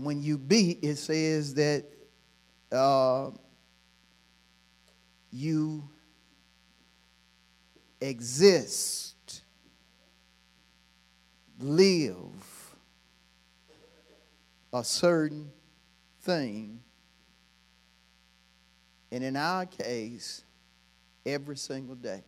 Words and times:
And 0.00 0.06
when 0.06 0.22
you 0.22 0.38
beat, 0.38 0.78
it 0.80 0.96
says 0.96 1.52
that 1.56 1.84
uh, 2.72 3.32
you 5.30 5.86
exist, 8.00 9.42
live 11.58 12.74
a 14.72 14.82
certain 14.82 15.52
thing. 16.22 16.80
And 19.12 19.22
in 19.22 19.36
our 19.36 19.66
case, 19.66 20.44
every 21.26 21.58
single 21.58 21.94
day. 21.94 22.24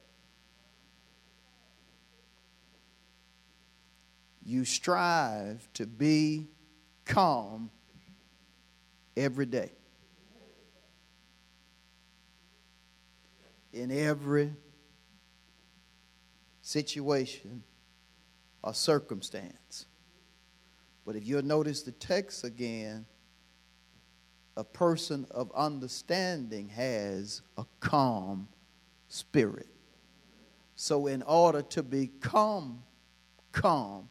You 4.45 4.67
strive 4.67 5.67
to 5.73 5.87
be 5.87 6.52
calm 7.05 7.71
every 9.17 9.47
day. 9.47 9.73
In 13.73 13.91
every 13.91 14.53
situation 16.61 17.63
or 18.63 18.75
circumstance. 18.75 19.87
But 21.05 21.17
if 21.17 21.27
you'll 21.27 21.43
notice 21.43 21.83
the 21.83 21.93
text 21.93 22.45
again, 22.45 23.07
a 24.57 24.65
person 24.65 25.27
of 25.31 25.51
understanding 25.55 26.69
has 26.69 27.43
a 27.57 27.65
calm 27.81 28.49
spirit. 29.09 29.67
So, 30.77 31.07
in 31.07 31.23
order 31.23 31.63
to 31.63 31.83
become 31.83 32.83
calm, 33.51 34.09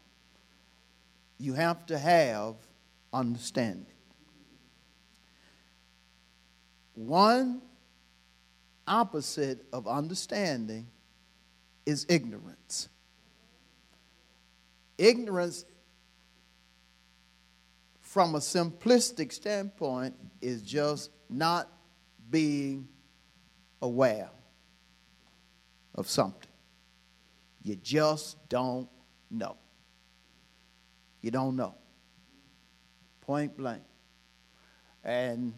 you 1.37 1.53
have 1.53 1.85
to 1.87 1.97
have 1.97 2.55
understanding. 3.13 3.85
One 6.95 7.61
opposite 8.87 9.65
of 9.71 9.87
understanding 9.87 10.87
is 11.85 12.05
ignorance. 12.09 12.89
Ignorance, 14.97 15.65
from 18.01 18.35
a 18.35 18.39
simplistic 18.39 19.31
standpoint, 19.31 20.15
is 20.41 20.61
just 20.61 21.09
not 21.29 21.69
being 22.29 22.87
aware 23.81 24.29
of 25.95 26.07
something. 26.07 26.49
You 27.63 27.75
just 27.75 28.37
don't 28.49 28.89
know. 29.29 29.57
You 31.21 31.31
don't 31.31 31.55
know. 31.55 31.75
Point 33.31 33.55
blank. 33.55 33.83
And 35.05 35.53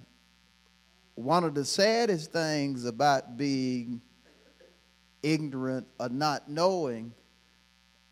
one 1.16 1.44
of 1.44 1.56
the 1.56 1.66
saddest 1.66 2.32
things 2.32 2.86
about 2.86 3.36
being 3.36 4.00
ignorant 5.24 5.88
or 6.00 6.08
not 6.08 6.48
knowing 6.48 7.16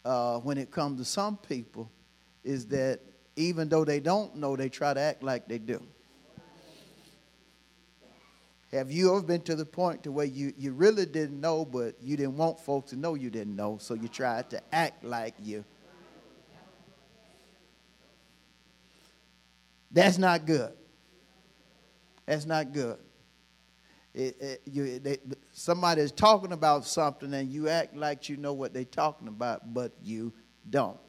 uh, 0.04 0.40
when 0.40 0.58
it 0.58 0.72
comes 0.72 1.00
to 1.00 1.06
some 1.06 1.38
people 1.38 1.92
is 2.44 2.66
that 2.70 3.02
even 3.36 3.70
though 3.70 3.86
they 3.86 4.00
don't 4.00 4.36
know, 4.36 4.56
they 4.56 4.68
try 4.68 4.96
to 4.96 5.00
act 5.00 5.22
like 5.22 5.48
they 5.48 5.60
do. 5.60 5.80
Have 8.72 8.92
you 8.92 9.12
ever 9.12 9.22
been 9.22 9.42
to 9.42 9.56
the 9.56 9.64
point 9.64 10.02
to 10.06 10.12
where 10.12 10.26
you, 10.26 10.54
you 10.58 10.72
really 10.74 11.06
didn't 11.06 11.40
know, 11.40 11.66
but 11.66 11.94
you 12.02 12.18
didn't 12.18 12.38
want 12.38 12.60
folks 12.60 12.90
to 12.90 12.96
know 12.96 13.14
you 13.14 13.30
didn't 13.30 13.56
know, 13.56 13.78
so 13.80 13.94
you 13.94 14.08
tried 14.08 14.50
to 14.50 14.62
act 14.74 15.04
like 15.04 15.36
you 15.40 15.64
That's 19.92 20.18
not 20.18 20.46
good. 20.46 20.74
That's 22.26 22.46
not 22.46 22.72
good. 22.72 22.98
It, 24.14 24.42
it, 24.42 24.62
you, 24.66 25.00
they, 25.00 25.18
somebody 25.54 26.02
is 26.02 26.12
talking 26.12 26.52
about 26.52 26.86
something 26.86 27.34
and 27.34 27.50
you 27.50 27.70
act 27.70 27.96
like 27.96 28.28
you 28.28 28.38
know 28.38 28.54
what 28.54 28.74
they're 28.74 28.84
talking 28.84 29.28
about, 29.28 29.74
but 29.74 29.94
you 30.04 30.34
don't. 30.70 31.00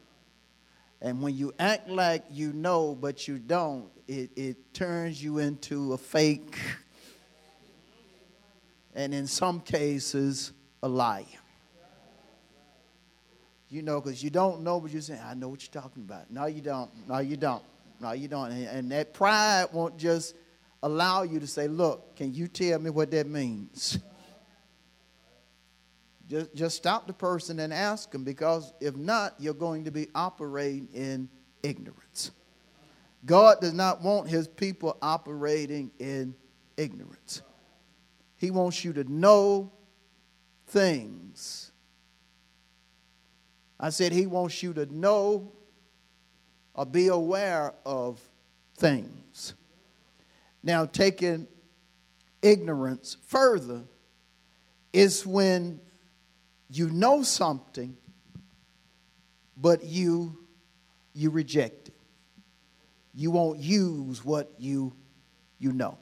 And 1.00 1.20
when 1.20 1.36
you 1.36 1.52
act 1.58 1.88
like 1.88 2.24
you 2.30 2.52
know, 2.52 2.94
but 2.94 3.26
you 3.26 3.38
don't, 3.40 3.90
it, 4.06 4.30
it 4.36 4.72
turns 4.72 5.22
you 5.22 5.38
into 5.38 5.94
a 5.94 5.98
fake, 5.98 6.56
and 8.94 9.12
in 9.12 9.26
some 9.26 9.58
cases, 9.60 10.52
a 10.80 10.88
liar. 10.88 11.24
You 13.68 13.82
know, 13.82 14.00
because 14.00 14.22
you 14.22 14.30
don't 14.30 14.62
know, 14.62 14.78
but 14.78 14.92
you're 14.92 15.00
saying, 15.00 15.22
I 15.24 15.34
know 15.34 15.48
what 15.48 15.62
you're 15.62 15.82
talking 15.82 16.02
about. 16.02 16.30
No, 16.30 16.46
you 16.46 16.60
don't. 16.60 16.90
No, 17.08 17.18
you 17.18 17.36
don't. 17.36 17.62
No, 18.02 18.10
you 18.10 18.26
don't. 18.26 18.50
And 18.50 18.90
that 18.90 19.14
pride 19.14 19.68
won't 19.72 19.96
just 19.96 20.34
allow 20.82 21.22
you 21.22 21.38
to 21.38 21.46
say, 21.46 21.68
Look, 21.68 22.16
can 22.16 22.34
you 22.34 22.48
tell 22.48 22.80
me 22.80 22.90
what 22.90 23.12
that 23.12 23.26
means? 23.26 23.98
Just, 26.28 26.54
just 26.54 26.76
stop 26.78 27.06
the 27.06 27.12
person 27.12 27.58
and 27.58 27.74
ask 27.74 28.10
them 28.10 28.24
because 28.24 28.72
if 28.80 28.96
not, 28.96 29.34
you're 29.38 29.52
going 29.52 29.84
to 29.84 29.90
be 29.90 30.08
operating 30.14 30.88
in 30.94 31.28
ignorance. 31.62 32.30
God 33.26 33.60
does 33.60 33.74
not 33.74 34.00
want 34.00 34.30
his 34.30 34.48
people 34.48 34.96
operating 35.02 35.90
in 35.98 36.34
ignorance. 36.78 37.42
He 38.38 38.50
wants 38.50 38.82
you 38.82 38.94
to 38.94 39.04
know 39.04 39.72
things. 40.68 41.72
I 43.78 43.90
said, 43.90 44.12
He 44.12 44.26
wants 44.26 44.62
you 44.62 44.72
to 44.72 44.86
know 44.86 45.52
or 46.74 46.86
be 46.86 47.08
aware 47.08 47.74
of 47.84 48.20
things. 48.76 49.54
Now, 50.62 50.86
taking 50.86 51.46
ignorance 52.40 53.16
further 53.26 53.82
is 54.92 55.26
when 55.26 55.80
you 56.70 56.90
know 56.90 57.22
something, 57.22 57.96
but 59.56 59.84
you 59.84 60.38
you 61.14 61.30
reject 61.30 61.88
it. 61.88 61.94
You 63.14 63.30
won't 63.30 63.58
use 63.58 64.24
what 64.24 64.52
you 64.58 64.92
you 65.58 65.72
know. 65.72 65.98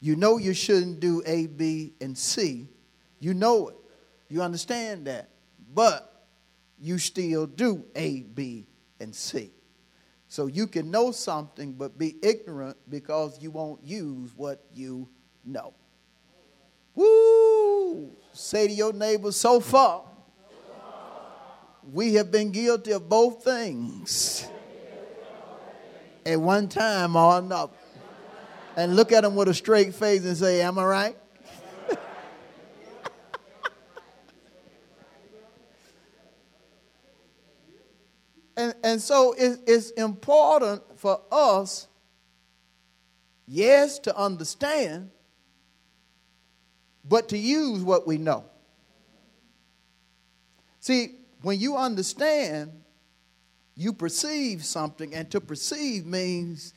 You 0.00 0.16
know 0.16 0.36
you 0.36 0.52
shouldn't 0.52 0.98
do 0.98 1.22
A, 1.24 1.46
B, 1.46 1.92
and 2.00 2.18
C. 2.18 2.68
You 3.20 3.34
know 3.34 3.68
it. 3.68 3.76
You 4.28 4.42
understand 4.42 5.06
that. 5.06 5.28
But 5.72 6.26
you 6.80 6.98
still 6.98 7.46
do 7.46 7.84
A, 7.94 8.22
B, 8.22 8.66
and 9.00 9.14
see. 9.14 9.50
So 10.28 10.46
you 10.46 10.66
can 10.66 10.90
know 10.90 11.12
something 11.12 11.72
but 11.72 11.98
be 11.98 12.16
ignorant 12.22 12.76
because 12.88 13.42
you 13.42 13.50
won't 13.50 13.84
use 13.84 14.30
what 14.34 14.64
you 14.72 15.08
know. 15.44 15.74
Woo! 16.94 18.10
Say 18.32 18.66
to 18.66 18.72
your 18.72 18.92
neighbor, 18.92 19.32
so 19.32 19.60
far, 19.60 20.04
we 21.92 22.14
have 22.14 22.30
been 22.30 22.50
guilty 22.50 22.92
of 22.92 23.08
both 23.08 23.44
things 23.44 24.48
at 26.24 26.40
one 26.40 26.68
time 26.68 27.16
or 27.16 27.38
another. 27.38 27.72
And 28.76 28.96
look 28.96 29.12
at 29.12 29.22
them 29.22 29.34
with 29.34 29.48
a 29.48 29.54
straight 29.54 29.94
face 29.94 30.24
and 30.24 30.36
say, 30.36 30.62
Am 30.62 30.78
I 30.78 30.84
right? 30.84 31.16
And, 38.62 38.74
and 38.84 39.02
so 39.02 39.32
it, 39.32 39.58
it's 39.66 39.90
important 39.90 40.82
for 40.94 41.20
us, 41.32 41.88
yes, 43.44 43.98
to 44.00 44.16
understand, 44.16 45.10
but 47.04 47.28
to 47.30 47.36
use 47.36 47.80
what 47.82 48.06
we 48.06 48.18
know. 48.18 48.44
See, 50.78 51.16
when 51.40 51.58
you 51.58 51.76
understand, 51.76 52.70
you 53.74 53.92
perceive 53.92 54.64
something, 54.64 55.12
and 55.12 55.28
to 55.32 55.40
perceive 55.40 56.06
means 56.06 56.72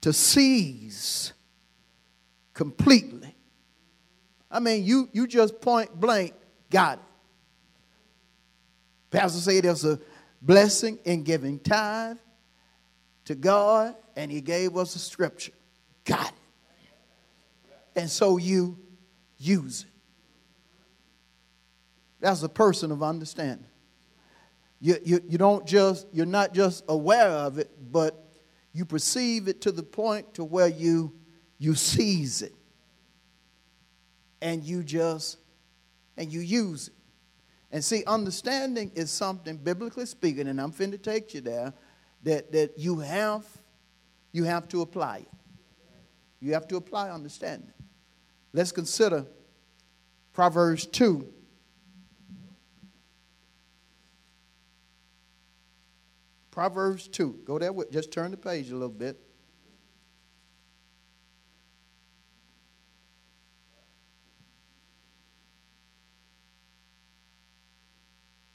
to 0.00 0.12
seize 0.12 1.32
completely. 2.54 3.36
I 4.50 4.58
mean, 4.58 4.82
you, 4.82 5.08
you 5.12 5.28
just 5.28 5.60
point 5.60 5.94
blank 5.94 6.34
got 6.70 6.98
it. 6.98 7.04
Pastor 9.12 9.38
said 9.38 9.62
there's 9.62 9.84
a 9.84 10.00
blessing 10.42 10.98
in 11.04 11.22
giving 11.22 11.58
tithe, 11.60 12.18
to 13.24 13.34
God 13.34 13.94
and 14.16 14.30
He 14.30 14.40
gave 14.40 14.76
us 14.76 14.96
a 14.96 14.98
scripture. 14.98 15.52
Got 16.04 16.28
it. 16.28 16.34
And 17.94 18.10
so 18.10 18.36
you 18.36 18.78
use 19.38 19.82
it. 19.82 19.88
That's 22.20 22.42
a 22.42 22.48
person 22.48 22.90
of 22.92 23.02
understanding. 23.02 23.66
You, 24.80 24.96
you, 25.04 25.22
you 25.28 25.38
don't 25.38 25.66
just, 25.66 26.06
you're 26.12 26.26
not 26.26 26.54
just 26.54 26.84
aware 26.88 27.28
of 27.28 27.58
it, 27.58 27.70
but 27.92 28.18
you 28.72 28.84
perceive 28.84 29.48
it 29.48 29.60
to 29.62 29.72
the 29.72 29.82
point 29.82 30.34
to 30.34 30.44
where 30.44 30.68
you, 30.68 31.12
you 31.58 31.74
seize 31.74 32.42
it. 32.42 32.54
And 34.40 34.64
you 34.64 34.82
just, 34.82 35.38
and 36.16 36.32
you 36.32 36.40
use 36.40 36.88
it. 36.88 36.94
And 37.72 37.82
see, 37.82 38.04
understanding 38.06 38.92
is 38.94 39.10
something, 39.10 39.56
biblically 39.56 40.04
speaking, 40.04 40.46
and 40.46 40.60
I'm 40.60 40.70
finna 40.70 41.02
take 41.02 41.32
you 41.32 41.40
there, 41.40 41.72
that, 42.22 42.52
that 42.52 42.78
you 42.78 42.98
have, 43.00 43.46
you 44.30 44.44
have 44.44 44.68
to 44.68 44.82
apply 44.82 45.18
it. 45.18 45.28
You 46.38 46.52
have 46.52 46.68
to 46.68 46.76
apply 46.76 47.10
understanding. 47.10 47.72
Let's 48.52 48.72
consider 48.72 49.24
Proverbs 50.34 50.84
2. 50.86 51.26
Proverbs 56.50 57.08
2. 57.08 57.40
Go 57.46 57.58
there, 57.58 57.72
with, 57.72 57.90
just 57.90 58.12
turn 58.12 58.32
the 58.32 58.36
page 58.36 58.68
a 58.68 58.74
little 58.74 58.90
bit. 58.90 59.18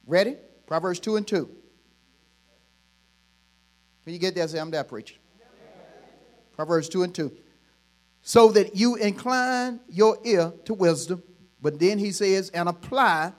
Ready? 0.08 0.38
Proverbs 0.66 1.00
2 1.02 1.18
and 1.18 1.28
2. 1.28 1.50
When 4.04 4.14
you 4.14 4.20
get 4.20 4.36
there, 4.36 4.48
say, 4.48 4.58
I'm 4.60 4.72
there, 4.72 4.86
preacher. 4.86 5.16
Proverbs 6.56 6.88
2 6.90 7.04
and 7.04 7.14
2. 7.14 7.32
So 8.22 8.52
that 8.52 8.76
you 8.76 8.96
incline 8.96 9.82
your 9.90 10.18
ear 10.24 10.54
to 10.66 10.74
wisdom, 10.74 11.22
but 11.62 11.78
then 11.80 12.00
he 12.00 12.12
says, 12.12 12.50
and 12.50 12.70
apply 12.70 13.34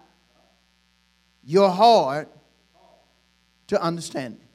your 1.42 1.70
heart 1.70 2.30
to 3.68 3.82
understanding. 3.82 4.46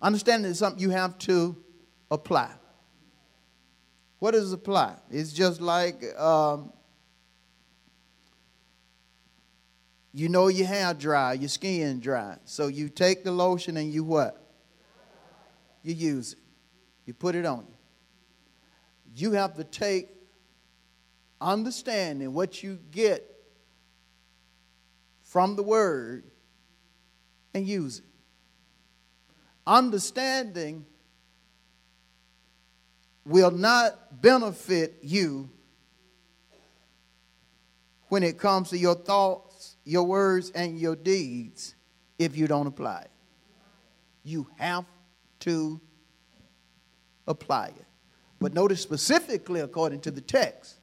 Understanding 0.00 0.50
is 0.50 0.58
something 0.58 0.80
you 0.80 0.90
have 0.90 1.18
to 1.18 1.56
apply. 2.10 2.50
What 4.18 4.32
does 4.32 4.52
apply? 4.52 4.96
It's 5.10 5.32
just 5.32 5.60
like 5.60 6.02
um, 6.18 6.72
you 10.18 10.28
know 10.28 10.48
your 10.48 10.66
hair 10.66 10.92
dry, 10.94 11.34
your 11.34 11.48
skin 11.48 12.00
dry. 12.00 12.36
So 12.44 12.66
you 12.66 12.88
take 12.88 13.22
the 13.22 13.30
lotion 13.30 13.76
and 13.76 13.92
you 13.92 14.02
what? 14.02 14.44
You 15.84 15.94
use 15.94 16.32
it. 16.32 16.38
You 17.06 17.14
put 17.14 17.36
it 17.36 17.46
on 17.46 17.66
you. 17.68 17.76
You 19.14 19.32
have 19.32 19.54
to 19.54 19.64
take 19.64 20.08
understanding 21.40 22.34
what 22.34 22.64
you 22.64 22.80
get 22.90 23.24
from 25.22 25.54
the 25.54 25.62
word 25.62 26.24
and 27.54 27.66
use 27.66 28.00
it. 28.00 28.04
Understanding 29.66 30.84
will 33.24 33.52
not 33.52 34.20
benefit 34.20 34.98
you 35.02 35.48
when 38.08 38.22
it 38.24 38.36
comes 38.38 38.70
to 38.70 38.78
your 38.78 38.94
thoughts, 38.94 39.47
your 39.88 40.04
words, 40.04 40.50
and 40.50 40.78
your 40.78 40.94
deeds 40.94 41.74
if 42.18 42.36
you 42.36 42.46
don't 42.46 42.66
apply 42.66 43.00
it. 43.00 43.10
You 44.22 44.46
have 44.58 44.84
to 45.40 45.80
apply 47.26 47.68
it. 47.68 47.86
But 48.38 48.52
notice 48.52 48.82
specifically 48.82 49.60
according 49.60 50.00
to 50.00 50.10
the 50.10 50.20
text. 50.20 50.74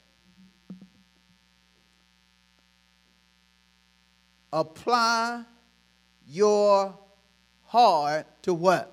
Apply 4.52 5.44
your 6.26 6.98
heart 7.62 8.26
to 8.42 8.54
what? 8.54 8.92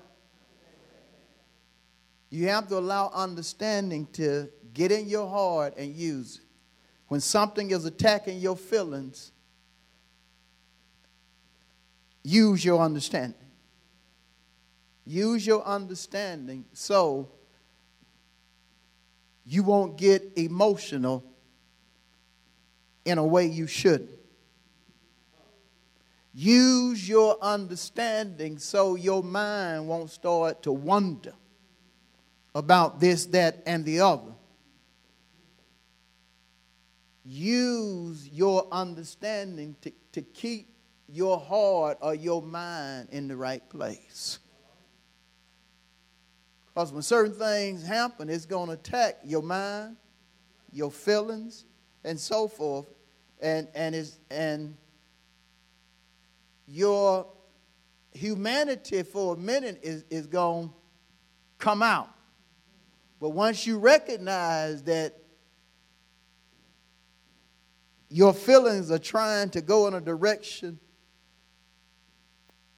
You 2.30 2.48
have 2.48 2.68
to 2.68 2.78
allow 2.78 3.10
understanding 3.12 4.06
to 4.12 4.48
get 4.74 4.92
in 4.92 5.08
your 5.08 5.28
heart 5.28 5.74
and 5.76 5.92
use 5.92 6.36
it. 6.36 6.42
When 7.08 7.20
something 7.20 7.72
is 7.72 7.84
attacking 7.84 8.38
your 8.38 8.56
feelings, 8.56 9.32
use 12.24 12.64
your 12.64 12.80
understanding. 12.80 13.38
Use 15.06 15.46
your 15.46 15.62
understanding 15.64 16.64
so 16.72 17.28
you 19.44 19.62
won't 19.62 19.98
get 19.98 20.32
emotional 20.36 21.22
in 23.04 23.18
a 23.18 23.24
way 23.24 23.46
you 23.46 23.66
shouldn't. 23.66 24.10
Use 26.32 27.08
your 27.08 27.36
understanding 27.40 28.58
so 28.58 28.96
your 28.96 29.22
mind 29.22 29.86
won't 29.86 30.10
start 30.10 30.62
to 30.62 30.72
wonder 30.72 31.34
about 32.54 32.98
this, 32.98 33.26
that, 33.26 33.62
and 33.66 33.84
the 33.84 34.00
other. 34.00 34.32
Use 37.24 38.28
your 38.28 38.66
understanding 38.72 39.76
to, 39.82 39.92
to 40.12 40.22
keep 40.22 40.73
your 41.08 41.38
heart 41.38 41.98
or 42.00 42.14
your 42.14 42.42
mind 42.42 43.08
in 43.10 43.28
the 43.28 43.36
right 43.36 43.66
place. 43.68 44.38
Because 46.66 46.92
when 46.92 47.02
certain 47.02 47.34
things 47.34 47.86
happen, 47.86 48.28
it's 48.28 48.46
going 48.46 48.66
to 48.66 48.72
attack 48.72 49.18
your 49.24 49.42
mind, 49.42 49.96
your 50.72 50.90
feelings, 50.90 51.66
and 52.02 52.18
so 52.18 52.48
forth. 52.48 52.86
And, 53.40 53.68
and, 53.74 53.94
is, 53.94 54.18
and 54.30 54.76
your 56.66 57.26
humanity 58.12 59.02
for 59.02 59.34
a 59.34 59.36
minute 59.36 59.80
is, 59.82 60.04
is 60.10 60.26
going 60.26 60.68
to 60.68 60.74
come 61.58 61.82
out. 61.82 62.10
But 63.20 63.30
once 63.30 63.66
you 63.66 63.78
recognize 63.78 64.82
that 64.84 65.16
your 68.08 68.32
feelings 68.32 68.90
are 68.90 68.98
trying 68.98 69.50
to 69.50 69.60
go 69.60 69.86
in 69.86 69.94
a 69.94 70.00
direction 70.00 70.78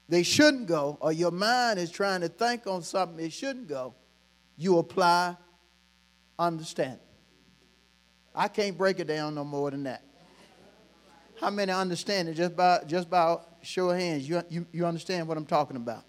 they 0.08 0.22
shouldn't 0.22 0.66
go, 0.66 0.98
or 1.00 1.12
your 1.12 1.30
mind 1.30 1.78
is 1.78 1.90
trying 1.90 2.20
to 2.20 2.28
think 2.28 2.66
on 2.66 2.82
something 2.82 3.24
it 3.24 3.32
shouldn't 3.32 3.68
go, 3.68 3.94
you 4.56 4.78
apply 4.78 5.36
understanding. 6.38 7.00
I 8.34 8.48
can't 8.48 8.76
break 8.76 9.00
it 9.00 9.06
down 9.06 9.34
no 9.34 9.44
more 9.44 9.70
than 9.70 9.84
that. 9.84 10.02
How 11.40 11.50
many 11.50 11.72
understand 11.72 12.28
it 12.28 12.34
just 12.34 12.56
by 12.56 12.80
just 12.86 13.10
by 13.10 13.38
show 13.62 13.90
of 13.90 13.98
hands? 13.98 14.28
You, 14.28 14.42
you, 14.48 14.66
you 14.72 14.86
understand 14.86 15.26
what 15.28 15.36
I'm 15.36 15.44
talking 15.44 15.76
about? 15.76 16.04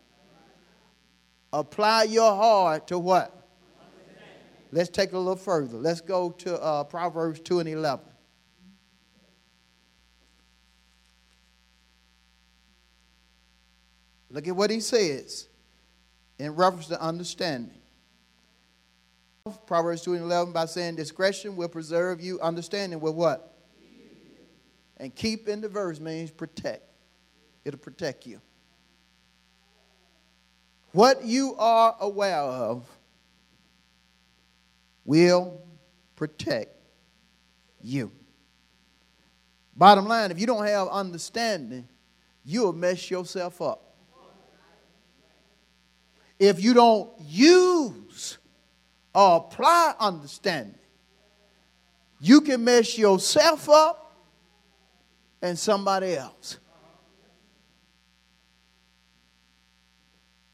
Apply 1.52 2.04
your 2.04 2.36
heart 2.36 2.88
to 2.88 3.00
what? 3.00 3.34
Let's 4.72 4.90
take 4.90 5.10
it 5.10 5.16
a 5.16 5.18
little 5.18 5.36
further. 5.36 5.78
Let's 5.78 6.02
go 6.02 6.32
to 6.32 6.62
uh, 6.62 6.84
Proverbs 6.84 7.40
2 7.40 7.60
and 7.60 7.70
11. 7.70 8.06
Look 14.30 14.48
at 14.48 14.56
what 14.56 14.70
he 14.70 14.80
says 14.80 15.48
in 16.38 16.56
reference 16.56 16.88
to 16.88 17.02
understanding. 17.02 17.78
Proverbs 19.66 20.02
2 20.02 20.14
and 20.14 20.24
11 20.24 20.54
by 20.54 20.66
saying, 20.66 20.96
Discretion 20.96 21.56
will 21.56 21.70
preserve 21.70 22.20
you, 22.20 22.40
understanding 22.42 23.00
will 23.00 23.14
what? 23.14 23.54
And 24.98 25.14
keep 25.16 25.48
in 25.48 25.62
the 25.62 25.70
verse 25.70 26.00
means 26.00 26.32
protect. 26.32 26.84
It'll 27.64 27.80
protect 27.80 28.26
you. 28.26 28.42
What 30.92 31.24
you 31.24 31.56
are 31.58 31.96
aware 32.00 32.38
of 32.38 32.90
will 35.06 35.62
protect 36.16 36.76
you. 37.82 38.12
Bottom 39.76 40.08
line, 40.08 40.32
if 40.32 40.40
you 40.40 40.48
don't 40.48 40.66
have 40.66 40.88
understanding, 40.88 41.88
you'll 42.44 42.74
mess 42.74 43.10
yourself 43.12 43.62
up 43.62 43.87
if 46.40 46.62
you 46.64 46.74
don't 46.74 47.10
use 47.20 48.38
or 49.14 49.38
apply 49.38 49.94
understanding, 50.00 50.76
you 52.20 52.42
can 52.42 52.64
mess 52.64 52.98
yourself 52.98 53.70
up 53.70 54.16
and 55.42 55.58
somebody 55.58 56.16
else. 56.16 56.58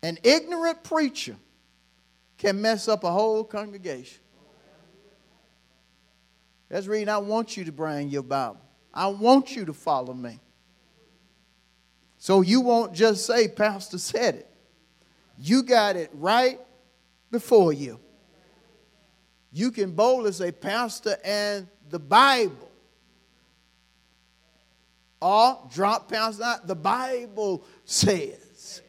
An 0.01 0.17
ignorant 0.23 0.83
preacher 0.83 1.37
can 2.37 2.61
mess 2.61 2.89
up 2.89 3.05
a 3.05 3.11
whole 3.11 3.43
congregation. 3.45 4.19
That's 6.67 6.87
reason 6.87 7.07
I 7.07 7.19
want 7.19 7.55
you 7.55 7.63
to 7.65 7.71
bring 7.71 8.09
your 8.09 8.23
Bible. 8.23 8.59
I 8.93 9.07
want 9.07 9.55
you 9.55 9.63
to 9.65 9.73
follow 9.73 10.13
me. 10.13 10.39
So 12.17 12.41
you 12.41 12.61
won't 12.61 12.93
just 12.93 13.25
say, 13.25 13.47
Pastor 13.47 13.97
said 13.97 14.35
it. 14.35 14.52
You 15.37 15.63
got 15.63 15.95
it 15.95 16.09
right 16.13 16.59
before 17.31 17.73
you. 17.73 17.99
You 19.51 19.71
can 19.71 19.91
boldly 19.91 20.31
say, 20.31 20.51
Pastor 20.51 21.17
and 21.23 21.67
the 21.89 21.99
Bible. 21.99 22.71
Or 25.21 25.59
drop 25.71 26.09
Pastor 26.09 26.43
out, 26.43 26.67
the 26.67 26.75
Bible 26.75 27.63
says. 27.85 28.81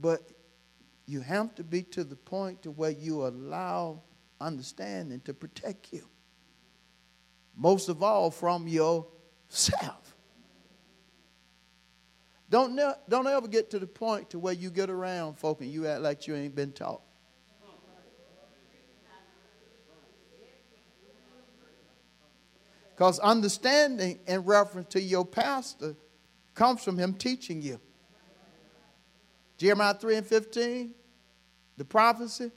But 0.00 0.22
you 1.06 1.20
have 1.20 1.54
to 1.56 1.64
be 1.64 1.82
to 1.82 2.04
the 2.04 2.16
point 2.16 2.62
to 2.62 2.70
where 2.70 2.90
you 2.90 3.26
allow 3.26 4.02
understanding 4.40 5.20
to 5.22 5.34
protect 5.34 5.92
you. 5.92 6.06
Most 7.56 7.88
of 7.88 8.02
all 8.02 8.30
from 8.30 8.68
yourself. 8.68 10.07
Don't, 12.50 12.74
ne- 12.74 12.94
don't 13.08 13.26
ever 13.26 13.46
get 13.46 13.70
to 13.70 13.78
the 13.78 13.86
point 13.86 14.30
to 14.30 14.38
where 14.38 14.54
you 14.54 14.70
get 14.70 14.88
around 14.88 15.38
folk 15.38 15.60
and 15.60 15.70
you 15.70 15.86
act 15.86 16.00
like 16.00 16.26
you 16.26 16.34
ain't 16.34 16.54
been 16.54 16.72
taught. 16.72 17.02
Because 22.94 23.20
understanding 23.20 24.18
in 24.26 24.40
reference 24.40 24.88
to 24.94 25.00
your 25.00 25.24
pastor 25.24 25.94
comes 26.54 26.82
from 26.82 26.98
him 26.98 27.14
teaching 27.14 27.62
you. 27.62 27.80
Jeremiah 29.56 29.94
3 29.94 30.16
and 30.16 30.26
15, 30.26 30.94
the 31.76 31.84
prophecy 31.84 32.50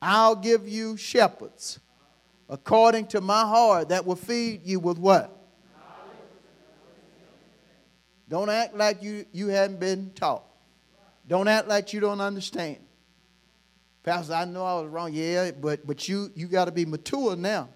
I'll 0.00 0.36
give 0.36 0.68
you 0.68 0.96
shepherds 0.96 1.78
according 2.48 3.06
to 3.08 3.20
my 3.20 3.42
heart 3.42 3.90
that 3.90 4.04
will 4.04 4.16
feed 4.16 4.62
you 4.64 4.80
with 4.80 4.98
what? 4.98 5.41
Don't 8.28 8.48
act 8.48 8.74
like 8.74 9.02
you, 9.02 9.26
you 9.32 9.48
haven't 9.48 9.80
been 9.80 10.10
taught. 10.14 10.44
Don't 11.28 11.48
act 11.48 11.68
like 11.68 11.92
you 11.92 12.00
don't 12.00 12.20
understand. 12.20 12.78
Pastor, 14.02 14.34
I 14.34 14.44
know 14.44 14.64
I 14.64 14.80
was 14.80 14.88
wrong. 14.88 15.12
Yeah, 15.12 15.50
but, 15.52 15.86
but 15.86 16.08
you, 16.08 16.30
you 16.34 16.48
got 16.48 16.64
to 16.64 16.72
be 16.72 16.84
mature 16.84 17.36
now. 17.36 17.68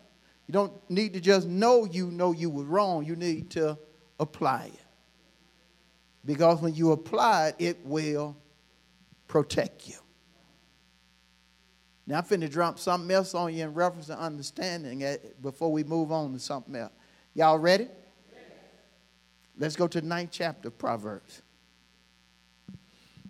You 0.47 0.53
don't 0.53 0.73
need 0.91 1.13
to 1.15 1.21
just 1.21 1.47
know 1.47 1.85
you 1.85 2.11
know 2.11 2.33
you 2.33 2.51
were 2.51 2.65
wrong. 2.65 3.05
You 3.05 3.17
need 3.17 3.51
to 3.51 3.79
apply 4.19 4.71
it. 4.75 4.81
Because 6.25 6.61
when 6.61 6.75
you 6.75 6.93
apply 6.93 7.49
it, 7.49 7.55
it 7.59 7.87
will 7.87 8.37
protect 9.29 9.89
you. 9.89 9.95
Now, 12.07 12.19
I'm 12.19 12.25
finna 12.25 12.51
drop 12.51 12.79
something 12.79 13.11
else 13.11 13.35
on 13.35 13.53
you 13.53 13.65
in 13.65 13.75
reference 13.75 14.07
to 14.07 14.19
understanding 14.19 15.05
before 15.43 15.73
we 15.73 15.83
move 15.83 16.13
on 16.13 16.33
to 16.33 16.39
something 16.39 16.77
else. 16.77 16.93
Y'all 17.35 17.59
ready? 17.59 17.89
Let's 19.59 19.77
go 19.77 19.87
to 19.87 20.01
the 20.01 20.07
ninth 20.07 20.31
chapter 20.33 20.69
of 20.69 20.79
Proverbs. 20.79 21.43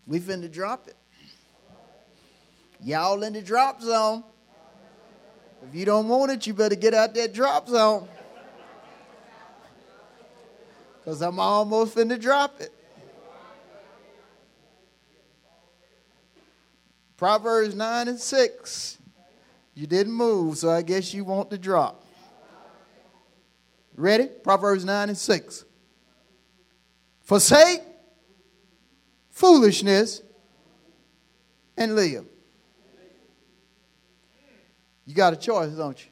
We 0.07 0.21
finna 0.21 0.51
drop 0.51 0.89
it. 0.89 0.97
Y'all 2.83 3.23
in 3.23 3.33
the 3.33 3.43
drop 3.43 3.81
zone. 3.81 4.25
If 5.69 5.75
you 5.75 5.85
don't 5.85 6.09
want 6.09 6.31
it, 6.33 6.47
you 6.47 6.55
better 6.55 6.75
get 6.75 6.95
out 6.95 7.15
that 7.15 7.33
drop 7.33 7.69
zone. 7.69 8.09
Because 10.99 11.23
I'm 11.23 11.39
almost 11.39 11.95
finna 11.95 12.21
drop 12.21 12.61
it. 12.61 12.73
Proverbs 17.17 17.75
9 17.75 18.09
and 18.09 18.19
6. 18.19 18.99
You 19.75 19.87
didn't 19.87 20.13
move, 20.13 20.59
so 20.59 20.71
I 20.71 20.83
guess 20.83 21.15
you 21.15 21.25
want 21.25 21.51
to 21.51 21.59
drop. 21.59 22.05
Ready? 23.95 24.27
Proverbs 24.27 24.85
9 24.85 25.09
and 25.09 25.17
6. 25.17 25.66
Forsake 27.27 27.81
foolishness 29.31 30.23
and 31.77 31.97
live. 31.97 32.25
You 35.05 35.15
got 35.15 35.33
a 35.33 35.37
choice, 35.37 35.73
don't 35.73 35.99
you? 35.99 36.11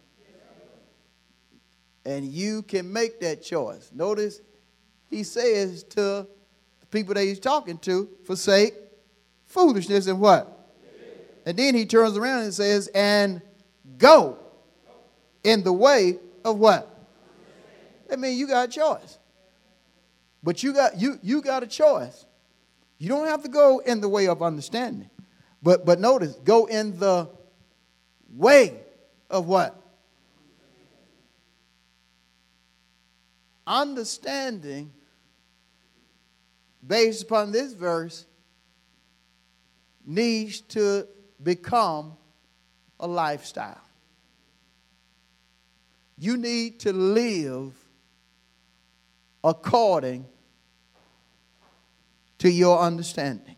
And 2.04 2.24
you 2.24 2.62
can 2.62 2.92
make 2.92 3.20
that 3.20 3.44
choice. 3.44 3.92
Notice 3.94 4.40
he 5.08 5.22
says 5.22 5.84
to 5.84 6.26
the 6.80 6.86
people 6.90 7.14
that 7.14 7.22
he's 7.22 7.38
talking 7.38 7.78
to, 7.78 8.08
forsake 8.24 8.74
foolishness 9.46 10.08
and 10.08 10.18
what? 10.20 10.68
And 11.46 11.56
then 11.56 11.76
he 11.76 11.86
turns 11.86 12.16
around 12.16 12.42
and 12.42 12.52
says, 12.52 12.88
and 12.88 13.40
go 13.98 14.36
in 15.44 15.62
the 15.62 15.72
way 15.72 16.18
of 16.44 16.58
what? 16.58 16.90
I 18.10 18.16
mean, 18.16 18.36
you 18.36 18.48
got 18.48 18.68
a 18.68 18.72
choice. 18.72 19.18
But 20.44 20.62
you 20.62 20.74
got 20.74 21.00
you 21.00 21.18
you 21.22 21.40
got 21.40 21.62
a 21.62 21.66
choice. 21.66 22.26
You 22.98 23.08
don't 23.08 23.26
have 23.26 23.42
to 23.42 23.48
go 23.48 23.78
in 23.78 24.02
the 24.02 24.08
way 24.08 24.28
of 24.28 24.42
understanding. 24.42 25.08
But 25.62 25.86
but 25.86 25.98
notice, 25.98 26.34
go 26.44 26.66
in 26.66 26.98
the 26.98 27.30
way 28.36 28.78
of 29.30 29.46
what? 29.46 29.80
Understanding 33.66 34.92
based 36.86 37.22
upon 37.22 37.50
this 37.50 37.72
verse 37.72 38.26
needs 40.04 40.60
to 40.60 41.08
become 41.42 42.18
a 43.00 43.06
lifestyle. 43.06 43.80
You 46.18 46.36
need 46.36 46.80
to 46.80 46.92
live 46.92 47.72
according 49.42 50.26
to 52.44 52.50
your 52.50 52.78
understanding. 52.78 53.56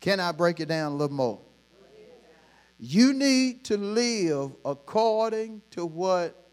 Can 0.00 0.18
I 0.18 0.32
break 0.32 0.60
it 0.60 0.66
down 0.66 0.92
a 0.92 0.94
little 0.94 1.14
more? 1.14 1.40
You 2.78 3.12
need 3.12 3.66
to 3.66 3.76
live 3.76 4.52
according 4.64 5.60
to 5.72 5.84
what 5.84 6.48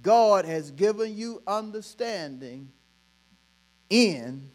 God 0.00 0.46
has 0.46 0.70
given 0.70 1.14
you 1.14 1.42
understanding 1.46 2.72
in 3.90 4.50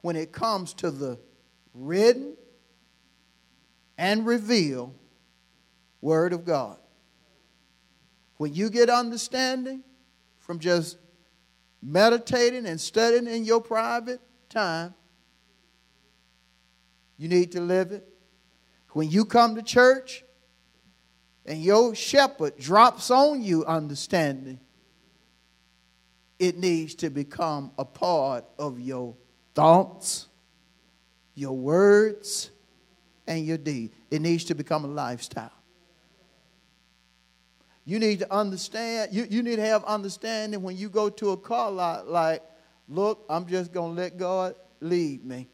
when 0.00 0.16
it 0.16 0.32
comes 0.32 0.72
to 0.72 0.90
the 0.90 1.18
written 1.74 2.34
and 3.98 4.24
revealed 4.24 4.94
Word 6.00 6.32
of 6.32 6.46
God. 6.46 6.78
When 8.38 8.54
you 8.54 8.70
get 8.70 8.88
understanding 8.88 9.82
from 10.38 10.60
just 10.60 10.96
meditating 11.82 12.66
and 12.66 12.80
studying 12.80 13.26
in 13.26 13.44
your 13.44 13.60
private 13.60 14.20
time, 14.48 14.94
you 17.16 17.28
need 17.28 17.52
to 17.52 17.60
live 17.60 17.92
it. 17.92 18.08
When 18.92 19.10
you 19.10 19.24
come 19.24 19.54
to 19.56 19.62
church 19.62 20.24
and 21.44 21.62
your 21.62 21.94
shepherd 21.94 22.56
drops 22.58 23.10
on 23.10 23.42
you 23.42 23.64
understanding, 23.64 24.60
it 26.38 26.56
needs 26.56 26.94
to 26.96 27.10
become 27.10 27.72
a 27.78 27.84
part 27.84 28.44
of 28.58 28.80
your 28.80 29.16
thoughts, 29.54 30.28
your 31.34 31.56
words, 31.56 32.50
and 33.26 33.44
your 33.44 33.58
deed. 33.58 33.92
It 34.10 34.22
needs 34.22 34.44
to 34.44 34.54
become 34.54 34.84
a 34.84 34.88
lifestyle. 34.88 35.50
You 37.88 37.98
need 37.98 38.18
to 38.18 38.30
understand, 38.30 39.14
you, 39.14 39.26
you 39.30 39.42
need 39.42 39.56
to 39.56 39.64
have 39.64 39.82
understanding 39.84 40.60
when 40.60 40.76
you 40.76 40.90
go 40.90 41.08
to 41.08 41.30
a 41.30 41.38
car 41.38 41.70
lot, 41.70 42.06
like, 42.06 42.42
look, 42.86 43.24
I'm 43.30 43.46
just 43.46 43.72
going 43.72 43.96
to 43.96 44.02
let 44.02 44.18
God 44.18 44.56
lead 44.80 45.24
me. 45.24 45.48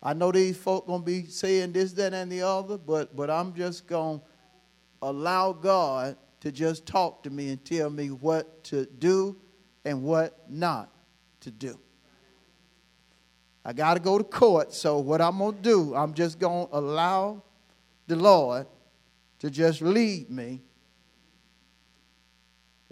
I 0.00 0.12
know 0.12 0.30
these 0.30 0.56
folk 0.56 0.86
going 0.86 1.00
to 1.00 1.04
be 1.04 1.24
saying 1.24 1.72
this, 1.72 1.92
that, 1.94 2.14
and 2.14 2.30
the 2.30 2.42
other, 2.42 2.78
but, 2.78 3.16
but 3.16 3.30
I'm 3.30 3.52
just 3.52 3.88
going 3.88 4.20
to 4.20 4.24
allow 5.02 5.52
God 5.52 6.16
to 6.38 6.52
just 6.52 6.86
talk 6.86 7.24
to 7.24 7.30
me 7.30 7.50
and 7.50 7.64
tell 7.64 7.90
me 7.90 8.12
what 8.12 8.62
to 8.66 8.86
do 8.86 9.36
and 9.84 10.04
what 10.04 10.48
not 10.48 10.88
to 11.40 11.50
do. 11.50 11.80
I 13.64 13.72
got 13.72 13.94
to 13.94 14.00
go 14.00 14.18
to 14.18 14.24
court. 14.24 14.72
So, 14.72 14.98
what 14.98 15.20
I'm 15.20 15.38
going 15.38 15.56
to 15.56 15.62
do, 15.62 15.96
I'm 15.96 16.14
just 16.14 16.38
going 16.38 16.68
to 16.68 16.78
allow 16.78 17.42
the 18.06 18.14
Lord 18.14 18.68
to 19.40 19.50
just 19.50 19.82
lead 19.82 20.30
me 20.30 20.62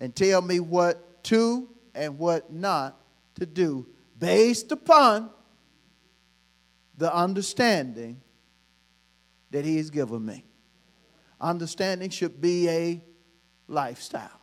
and 0.03 0.17
tell 0.17 0.43
me 0.43 0.59
what 0.59 1.23
to 1.23 1.69
and 1.95 2.19
what 2.19 2.53
not 2.53 3.01
to 3.37 3.47
do 3.47 3.87
based 4.19 4.73
upon 4.73 5.31
the 6.99 7.15
understanding 7.15 8.21
that 9.53 9.65
He 9.65 9.77
has 9.77 9.91
given 9.91 10.27
me. 10.27 10.45
Understanding 11.41 12.11
should 12.11 12.41
be 12.41 12.69
a 12.69 13.01
lifestyle. 13.69 14.41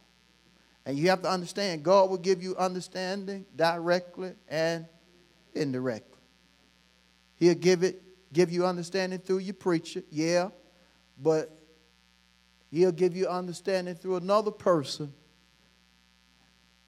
And 0.85 0.97
you 0.97 1.09
have 1.09 1.23
to 1.23 1.29
understand, 1.29 1.83
God 1.83 2.09
will 2.09 2.17
give 2.17 2.41
you 2.41 2.55
understanding 2.55 3.45
directly 3.53 4.35
and 4.47 4.85
indirectly. 5.53 6.21
He'll 7.35 7.53
give 7.53 7.83
it, 7.83 8.01
give 8.31 8.49
you 8.49 8.65
understanding 8.65 9.19
through 9.19 9.39
your 9.39 9.55
preacher, 9.55 10.03
yeah, 10.09 10.51
but 11.21 11.59
he'll 12.71 12.93
give 12.93 13.13
you 13.13 13.27
understanding 13.27 13.95
through 13.95 14.15
another 14.15 14.51
person 14.51 15.13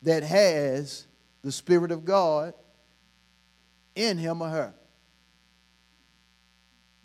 that 0.02 0.24
has 0.24 1.06
the 1.42 1.52
Spirit 1.52 1.92
of 1.92 2.06
God 2.06 2.54
in 3.96 4.18
him 4.18 4.42
or 4.42 4.50
her. 4.50 4.74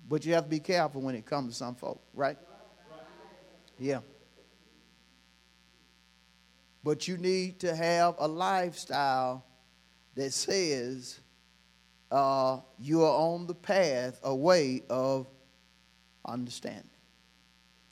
But 0.08 0.24
you 0.24 0.34
have 0.34 0.44
to 0.44 0.50
be 0.50 0.60
careful 0.60 1.00
when 1.00 1.14
it 1.14 1.26
comes 1.26 1.52
to 1.52 1.58
some 1.58 1.74
folk, 1.74 2.00
right? 2.14 2.38
Yeah. 3.78 4.00
But 6.84 7.08
you 7.08 7.16
need 7.16 7.60
to 7.60 7.74
have 7.74 8.14
a 8.18 8.28
lifestyle 8.28 9.44
that 10.14 10.32
says 10.32 11.18
uh, 12.10 12.60
you 12.78 13.02
are 13.02 13.32
on 13.32 13.46
the 13.46 13.54
path, 13.54 14.20
a 14.22 14.34
way 14.34 14.82
of 14.88 15.26
understanding. 16.24 16.88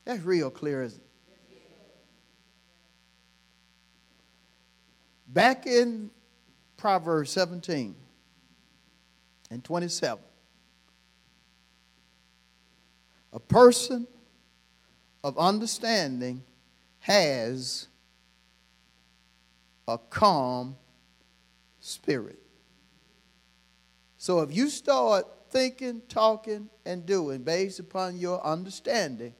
That's 0.04 0.22
real 0.22 0.50
clear, 0.50 0.82
isn't 0.82 1.00
it? 1.00 1.03
Back 5.26 5.66
in 5.66 6.10
Proverbs 6.76 7.30
17 7.30 7.94
and 9.50 9.64
27, 9.64 10.22
a 13.32 13.40
person 13.40 14.06
of 15.22 15.38
understanding 15.38 16.42
has 17.00 17.88
a 19.88 19.98
calm 19.98 20.76
spirit. 21.80 22.38
So 24.18 24.40
if 24.40 24.54
you 24.54 24.68
start 24.68 25.26
thinking, 25.50 26.02
talking, 26.08 26.68
and 26.86 27.04
doing 27.06 27.42
based 27.42 27.78
upon 27.78 28.18
your 28.18 28.44
understanding, 28.44 29.34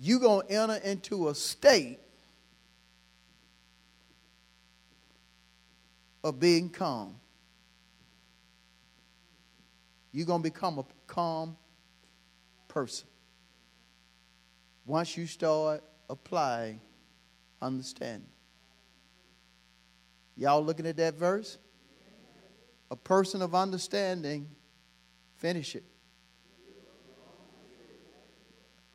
you're 0.00 0.20
going 0.20 0.46
to 0.46 0.52
enter 0.52 0.76
into 0.76 1.28
a 1.28 1.34
state 1.34 1.98
of 6.24 6.40
being 6.40 6.70
calm. 6.70 7.14
You're 10.10 10.26
going 10.26 10.42
to 10.42 10.50
become 10.50 10.78
a 10.78 10.84
calm 11.06 11.56
person 12.66 13.06
once 14.86 15.16
you 15.16 15.26
start 15.26 15.84
applying 16.08 16.80
understanding. 17.60 18.28
Y'all 20.36 20.64
looking 20.64 20.86
at 20.86 20.96
that 20.96 21.14
verse? 21.14 21.58
A 22.90 22.96
person 22.96 23.42
of 23.42 23.54
understanding, 23.54 24.48
finish 25.36 25.74
it. 25.74 25.84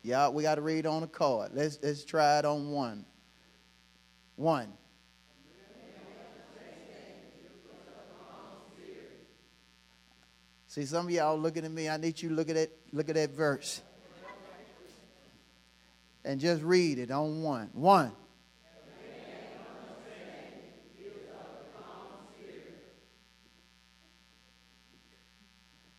Y'all, 0.02 0.32
we 0.32 0.42
got 0.42 0.54
to 0.54 0.62
read 0.62 0.86
on 0.86 1.02
a 1.02 1.06
card. 1.06 1.52
Let's, 1.54 1.78
let's 1.82 2.04
try 2.04 2.38
it 2.38 2.44
on 2.44 2.70
one. 2.70 3.04
One. 4.36 4.72
See, 10.70 10.86
some 10.86 11.06
of 11.06 11.10
y'all 11.10 11.36
looking 11.36 11.64
at 11.64 11.72
me. 11.72 11.88
I 11.88 11.96
need 11.96 12.22
you 12.22 12.28
to 12.28 12.34
look 12.36 12.48
at 12.48 12.54
that, 12.54 12.70
look 12.92 13.08
at 13.08 13.16
that 13.16 13.30
verse. 13.30 13.82
And 16.24 16.38
just 16.38 16.62
read 16.62 17.00
it 17.00 17.10
on 17.10 17.42
one. 17.42 17.70
One. 17.72 18.12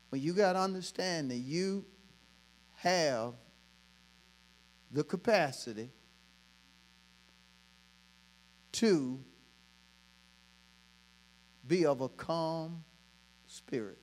When 0.08 0.22
you 0.22 0.32
got 0.32 0.56
understanding, 0.56 1.44
you 1.46 1.84
have 2.76 3.34
the 4.90 5.04
capacity 5.04 5.90
to 8.72 9.20
be 11.68 11.86
of 11.86 12.00
a 12.00 12.08
calm 12.08 12.86
spirit. 13.48 13.98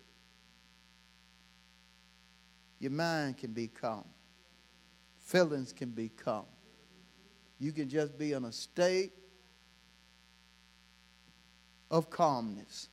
Your 2.78 2.92
mind 2.92 3.38
can 3.38 3.52
be 3.52 3.68
calm. 3.68 4.04
Feelings 5.20 5.72
can 5.72 5.90
be 5.90 6.08
calm. 6.08 6.46
You 7.58 7.72
can 7.72 7.88
just 7.88 8.16
be 8.16 8.32
in 8.32 8.44
a 8.44 8.52
state 8.52 9.12
of 11.90 12.08
calmness. 12.08 12.88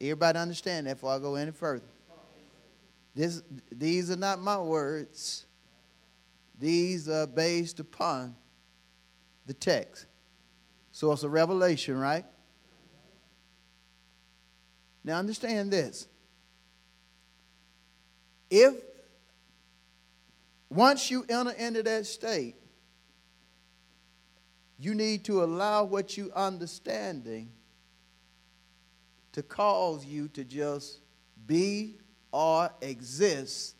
Everybody 0.00 0.38
understand 0.38 0.86
that 0.86 0.94
before 0.94 1.12
I 1.12 1.18
go 1.18 1.34
any 1.34 1.50
further. 1.50 1.84
This, 3.14 3.42
these 3.72 4.10
are 4.10 4.16
not 4.16 4.40
my 4.40 4.58
words. 4.58 5.46
These 6.58 7.08
are 7.08 7.26
based 7.26 7.80
upon 7.80 8.36
the 9.46 9.54
text. 9.54 10.06
So 10.92 11.10
it's 11.12 11.22
a 11.22 11.28
revelation, 11.28 11.98
right? 11.98 12.24
Now 15.02 15.18
understand 15.18 15.72
this. 15.72 16.06
If 18.50 18.74
once 20.70 21.10
you 21.10 21.24
enter 21.28 21.52
into 21.52 21.82
that 21.82 22.06
state, 22.06 22.54
you 24.78 24.94
need 24.94 25.24
to 25.24 25.42
allow 25.42 25.84
what 25.84 26.16
you 26.16 26.30
understanding 26.34 27.50
to 29.32 29.42
cause 29.42 30.04
you 30.04 30.28
to 30.28 30.44
just 30.44 31.00
be 31.46 31.96
or 32.32 32.70
exist 32.80 33.74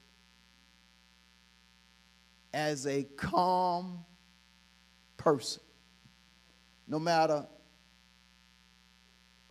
as 2.52 2.86
a 2.86 3.04
calm 3.16 4.04
person. 5.16 5.62
No 6.86 6.98
matter 6.98 7.46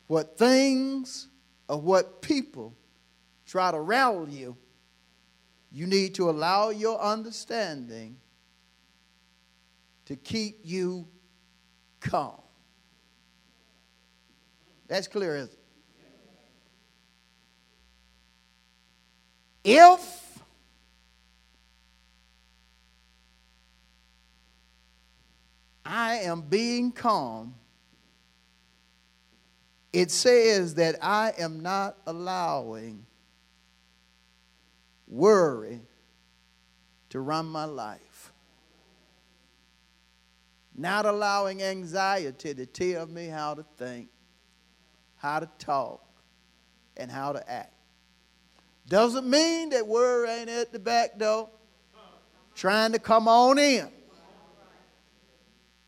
what 0.08 0.38
things 0.38 1.28
or 1.70 1.80
what 1.80 2.22
people 2.22 2.74
try 3.46 3.72
to 3.72 3.80
rattle 3.80 4.28
you, 4.28 4.58
you 5.72 5.86
need 5.86 6.16
to 6.16 6.30
allow 6.30 6.70
your 6.70 7.00
understanding 7.00 8.18
to 10.06 10.16
keep 10.16 10.60
you 10.64 11.08
calm. 12.00 12.42
That's 14.88 15.08
clear, 15.08 15.36
isn't 15.36 15.52
it? 15.52 15.60
If 19.70 20.40
I 25.86 26.16
am 26.20 26.42
being 26.42 26.92
calm, 26.94 27.56
it 29.92 30.10
says 30.12 30.76
that 30.76 30.96
I 31.02 31.34
am 31.38 31.60
not 31.62 31.98
allowing 32.06 33.06
worry 35.08 35.82
to 37.10 37.20
run 37.20 37.46
my 37.46 37.66
life. 37.66 38.34
Not 40.76 41.06
allowing 41.06 41.64
anxiety 41.64 42.54
to 42.54 42.66
tell 42.66 43.08
me 43.08 43.28
how 43.28 43.56
to 43.56 43.66
think, 43.78 44.10
how 45.16 45.40
to 45.40 45.50
talk, 45.58 46.04
and 46.96 47.10
how 47.10 47.34
to 47.34 47.50
act. 47.50 47.74
Doesn't 48.88 49.30
mean 49.30 49.70
that 49.72 49.88
worry 49.88 50.30
ain't 50.30 50.50
at 50.50 50.72
the 50.72 50.80
back 50.80 51.18
door 51.18 51.50
trying 52.56 52.92
to 52.92 53.00
come 53.00 53.28
on 53.28 53.58
in. 53.58 53.88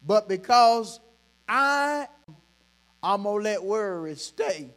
But 0.06 0.28
because 0.30 1.00
I, 1.48 2.08
I'm 3.02 3.24
going 3.24 3.44
to 3.44 3.44
let 3.44 3.64
worry 3.64 4.16
stay 4.16 4.70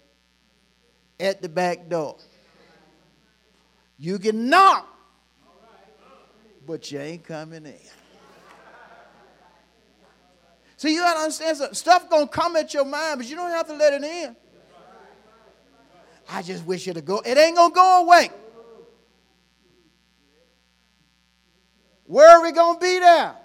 at 1.21 1.43
the 1.43 1.49
back 1.49 1.89
door. 1.89 2.17
You 4.03 4.19
can 4.19 4.51
knock, 4.51 4.85
but 6.67 6.91
you 6.91 6.99
ain't 6.99 7.23
coming 7.23 7.65
in. 7.65 7.79
See, 10.77 10.93
you 10.93 11.03
got 11.03 11.15
to 11.15 11.21
understand 11.21 11.57
something. 11.57 11.75
Stuff 11.77 12.09
to 12.11 12.27
come 12.27 12.57
at 12.57 12.75
your 12.75 12.85
mind, 12.85 13.19
but 13.19 13.31
you 13.31 13.37
don't 13.37 13.51
have 13.51 13.69
to 13.69 13.75
let 13.75 13.93
it 13.93 14.03
in. 14.03 14.35
I 16.29 16.43
just 16.43 16.67
wish 16.67 16.89
it'd 16.89 17.05
go. 17.05 17.21
It 17.25 17.39
ain't 17.39 17.57
to 17.57 17.71
go 17.73 18.05
away. 18.05 18.31
Where 22.07 22.29
are 22.29 22.43
we 22.43 22.51
to 22.75 22.81
be 22.81 22.99
there? 22.99 23.37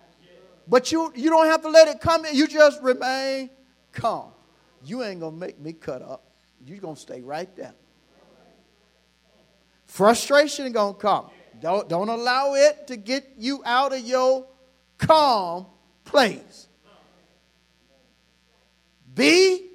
But 0.68 0.92
you, 0.92 1.14
you 1.16 1.30
don't 1.30 1.46
have 1.46 1.62
to 1.62 1.70
let 1.70 1.88
it 1.88 2.02
come 2.02 2.26
in. 2.26 2.36
You 2.36 2.48
just 2.48 2.82
remain 2.82 3.52
calm. 3.92 4.32
You 4.84 5.04
ain't 5.04 5.22
to 5.22 5.30
make 5.30 5.60
me 5.60 5.74
cut 5.74 6.02
up. 6.02 6.32
You're 6.66 6.80
to 6.80 6.96
stay 6.96 7.22
right 7.22 7.56
there. 7.56 7.76
Frustration 9.98 10.72
going 10.72 10.94
to 10.94 11.00
come. 11.00 11.26
Don't, 11.60 11.90
don't 11.90 12.08
allow 12.08 12.54
it 12.54 12.86
to 12.86 12.98
get 12.98 13.34
you 13.36 13.64
out 13.66 13.94
of 13.94 14.02
your 14.02 14.46
calm 15.00 15.66
place. 16.06 16.68
Be 19.16 19.72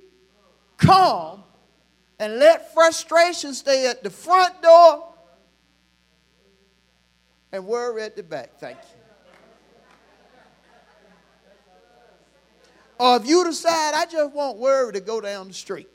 calm 0.77 1.43
and 2.21 2.39
let 2.39 2.73
frustration 2.73 3.53
stay 3.53 3.89
at 3.89 4.05
the 4.05 4.11
front 4.11 4.63
door 4.63 5.13
and 7.51 7.67
worry 7.67 8.03
at 8.03 8.15
the 8.15 8.23
back. 8.23 8.61
Thank 8.61 8.79
you. 8.79 9.01
Or 13.01 13.17
if 13.17 13.27
you 13.27 13.43
decide, 13.43 13.95
I 13.95 14.07
just 14.09 14.33
want 14.33 14.59
worry 14.59 14.93
to 14.93 15.01
go 15.01 15.21
down 15.21 15.49
the 15.49 15.55
street. 15.55 15.89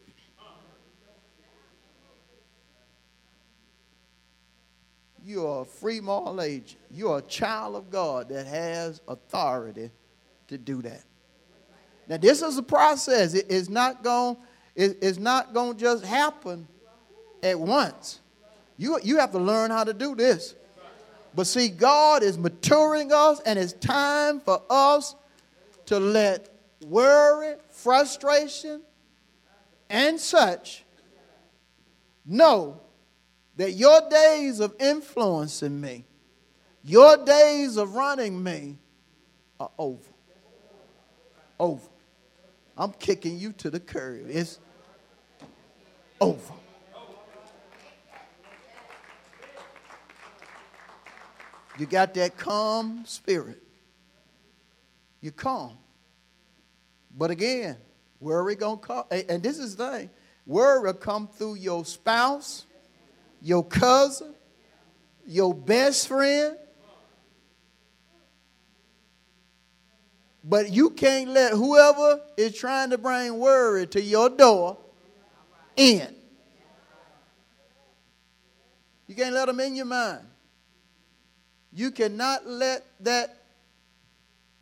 You 5.28 5.46
are 5.46 5.64
a 5.64 5.66
free 5.66 6.00
moral 6.00 6.40
agent. 6.40 6.80
You 6.90 7.12
are 7.12 7.18
a 7.18 7.24
child 7.24 7.76
of 7.76 7.90
God 7.90 8.30
that 8.30 8.48
has 8.48 9.02
authority 9.10 9.92
to 10.48 10.58
do 10.58 10.82
that. 10.84 11.04
Now, 12.08 12.16
this 12.16 12.42
is 12.42 12.58
a 12.58 12.64
process. 12.64 13.34
It 13.34 13.52
is 13.52 13.68
not 13.68 14.06
going. 14.06 14.38
It's 14.74 15.18
not 15.20 15.54
going 15.54 15.74
to 15.74 15.80
just 15.80 16.06
happen 16.06 16.66
at 17.44 17.60
once. 17.60 18.22
You, 18.78 19.02
you 19.04 19.18
have 19.18 19.32
to 19.34 19.38
learn 19.38 19.70
how 19.70 19.84
to 19.84 19.94
do 19.94 20.16
this. 20.16 20.56
But 21.36 21.46
see, 21.46 21.68
God 21.68 22.24
is 22.24 22.38
maturing 22.38 23.12
us, 23.12 23.42
and 23.42 23.60
it's 23.60 23.74
time 23.74 24.40
for 24.40 24.62
us 24.70 25.14
to 25.88 26.00
let 26.00 26.48
worry, 26.86 27.56
frustration, 27.70 28.82
and 29.90 30.18
such 30.18 30.86
know 32.26 32.80
that 33.58 33.74
your 33.74 34.02
days 34.10 34.60
of 34.60 34.74
influencing 34.80 35.80
me, 35.80 36.06
your 36.84 37.18
days 37.26 37.76
of 37.78 37.96
running 37.96 38.42
me 38.42 38.78
are 39.60 39.72
over. 39.78 40.12
Over. 41.60 41.88
I'm 42.78 42.94
kicking 42.94 43.38
you 43.38 43.52
to 43.54 43.70
the 43.72 43.80
curb. 43.80 44.28
It's 44.30 44.60
over. 46.22 46.54
You 51.80 51.86
got 51.86 52.14
that 52.14 52.38
calm 52.38 53.04
spirit. 53.06 53.62
You're 55.22 55.32
calm. 55.32 55.78
But 57.16 57.32
again, 57.32 57.78
worry 58.20 58.56
gonna 58.56 58.78
come. 58.78 59.06
And 59.12 59.42
this 59.42 59.58
is 59.58 59.76
the 59.76 59.92
thing. 59.92 60.10
Worry 60.46 60.82
will 60.82 60.94
come 60.94 61.28
through 61.28 61.56
your 61.56 61.84
spouse, 61.86 62.67
your 63.42 63.64
cousin, 63.64 64.34
your 65.26 65.54
best 65.54 66.08
friend. 66.08 66.58
But 70.44 70.72
you 70.72 70.92
can't 70.92 71.30
let 71.32 71.52
whoever 71.52 72.22
is 72.38 72.58
trying 72.58 72.92
to 72.92 72.98
bring 72.98 73.38
worry 73.38 73.86
to 73.88 74.02
your 74.02 74.30
door 74.30 74.78
in. 75.76 76.16
You 79.08 79.16
can't 79.16 79.34
let 79.34 79.48
them 79.48 79.60
in 79.60 79.76
your 79.76 79.86
mind. 79.86 80.26
You 81.74 81.92
cannot 81.92 82.48
let 82.48 82.86
that 83.02 83.42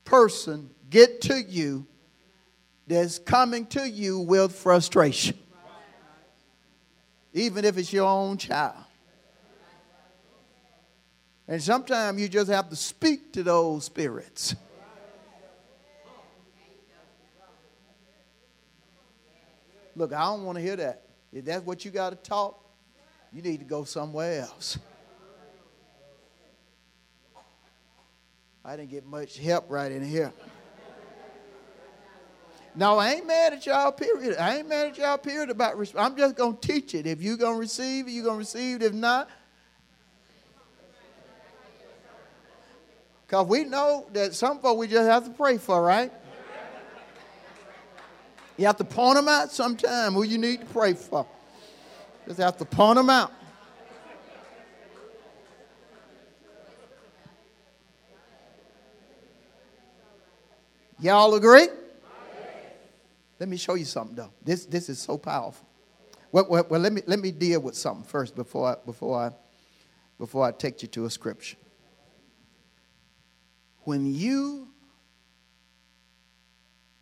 person 0.05 0.69
get 0.89 1.21
to 1.21 1.41
you 1.41 1.85
that's 2.87 3.19
coming 3.19 3.65
to 3.67 3.89
you 3.89 4.19
with 4.19 4.53
frustration, 4.55 5.37
even 7.35 7.65
if 7.65 7.77
it's 7.77 7.91
your 7.91 8.07
own 8.07 8.37
child. 8.37 8.77
And 11.47 11.61
sometimes 11.61 12.19
you 12.19 12.29
just 12.29 12.49
have 12.49 12.69
to 12.69 12.75
speak 12.75 13.33
to 13.33 13.43
those 13.43 13.83
spirits. 13.83 14.55
Look, 19.97 20.13
I 20.13 20.21
don't 20.21 20.43
want 20.43 20.57
to 20.57 20.61
hear 20.61 20.77
that. 20.77 21.03
If 21.31 21.45
that's 21.45 21.65
what 21.65 21.83
you 21.85 21.91
got 21.91 22.09
to 22.11 22.15
talk, 22.15 22.57
you 23.31 23.41
need 23.41 23.59
to 23.59 23.65
go 23.65 23.83
somewhere 23.83 24.41
else. 24.41 24.79
I 28.63 28.77
didn't 28.77 28.91
get 28.91 29.05
much 29.05 29.37
help 29.37 29.65
right 29.69 29.91
in 29.91 30.03
here. 30.03 30.33
No, 32.77 32.97
I 32.97 33.13
ain't 33.13 33.25
mad 33.25 33.53
at 33.53 33.65
y'all, 33.65 33.91
period. 33.91 34.37
I 34.37 34.57
ain't 34.57 34.67
mad 34.67 34.87
at 34.87 34.97
y'all, 34.97 35.17
period, 35.17 35.49
about 35.49 35.77
I'm 35.97 36.17
just 36.17 36.35
going 36.35 36.57
to 36.57 36.67
teach 36.67 36.93
it. 36.93 37.07
If 37.07 37.21
you're 37.21 37.37
going 37.37 37.53
to 37.53 37.59
receive 37.59 38.07
it, 38.07 38.11
you're 38.11 38.25
going 38.25 38.35
to 38.35 38.39
receive 38.39 38.81
it. 38.81 38.85
If 38.87 38.93
not, 38.93 39.29
because 43.25 43.47
we 43.47 43.63
know 43.63 44.05
that 44.13 44.33
some 44.35 44.59
folk 44.59 44.77
we 44.77 44.87
just 44.87 45.09
have 45.09 45.23
to 45.23 45.31
pray 45.31 45.57
for, 45.57 45.81
right? 45.81 46.11
You 48.57 48.65
have 48.67 48.77
to 48.77 48.83
point 48.83 49.15
them 49.15 49.27
out 49.27 49.51
sometime 49.51 50.13
who 50.13 50.23
you 50.23 50.37
need 50.37 50.61
to 50.61 50.65
pray 50.67 50.93
for. 50.93 51.25
Just 52.27 52.39
have 52.39 52.57
to 52.57 52.65
point 52.65 52.97
them 52.97 53.09
out. 53.09 53.31
Y'all 60.99 61.35
agree? 61.35 61.67
Let 63.45 63.51
me 63.51 63.57
show 63.57 63.75
you 63.75 63.85
something 63.85 64.15
though. 64.15 64.31
This 64.43 64.65
this 64.65 64.89
is 64.89 64.97
so 64.97 65.19
powerful. 65.19 65.67
Well, 66.31 66.47
well, 66.49 66.65
well, 66.67 66.81
let 66.81 66.91
me 66.91 67.03
let 67.05 67.19
me 67.19 67.29
deal 67.29 67.59
with 67.59 67.75
something 67.75 68.03
first 68.03 68.35
before 68.35 68.69
I, 68.69 68.75
before 68.83 69.19
I 69.19 69.29
before 70.17 70.43
I 70.43 70.51
take 70.51 70.81
you 70.81 70.87
to 70.87 71.05
a 71.05 71.11
scripture. 71.11 71.57
When 73.81 74.11
you 74.11 74.69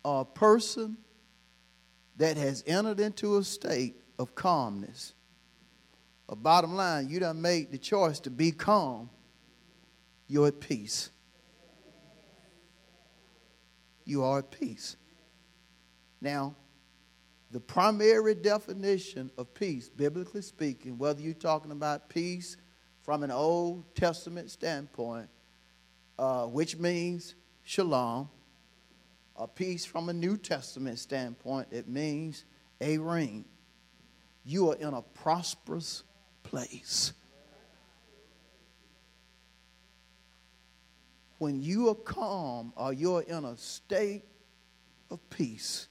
are 0.04 0.20
a 0.20 0.24
person 0.26 0.98
that 2.18 2.36
has 2.36 2.62
entered 2.66 3.00
into 3.00 3.38
a 3.38 3.42
state 3.42 4.02
of 4.18 4.34
calmness, 4.34 5.14
a 6.28 6.36
bottom 6.36 6.74
line, 6.74 7.08
you 7.08 7.20
done 7.20 7.40
made 7.40 7.72
the 7.72 7.78
choice 7.78 8.20
to 8.20 8.30
be 8.30 8.52
calm, 8.52 9.08
you're 10.28 10.48
at 10.48 10.60
peace 10.60 11.08
you 14.04 14.22
are 14.22 14.40
at 14.40 14.50
peace. 14.50 14.96
Now, 16.24 16.56
the 17.50 17.60
primary 17.60 18.34
definition 18.34 19.30
of 19.36 19.52
peace, 19.52 19.90
biblically 19.90 20.40
speaking, 20.40 20.96
whether 20.96 21.20
you're 21.20 21.34
talking 21.34 21.70
about 21.70 22.08
peace 22.08 22.56
from 23.02 23.22
an 23.22 23.30
Old 23.30 23.94
Testament 23.94 24.50
standpoint, 24.50 25.28
uh, 26.18 26.46
which 26.46 26.78
means 26.78 27.34
shalom, 27.62 28.30
a 29.36 29.46
peace 29.46 29.84
from 29.84 30.08
a 30.08 30.14
New 30.14 30.38
Testament 30.38 30.98
standpoint, 30.98 31.68
it 31.70 31.88
means 31.88 32.46
eirene. 32.80 33.44
You 34.46 34.70
are 34.70 34.76
in 34.76 34.94
a 34.94 35.02
prosperous 35.02 36.04
place. 36.42 37.12
when 41.36 41.60
you 41.60 41.90
are 41.90 41.94
calm 41.94 42.72
or 42.76 42.94
you're 42.94 43.20
in 43.20 43.44
a 43.44 43.58
state 43.58 44.22
of 45.10 45.18
peace, 45.28 45.88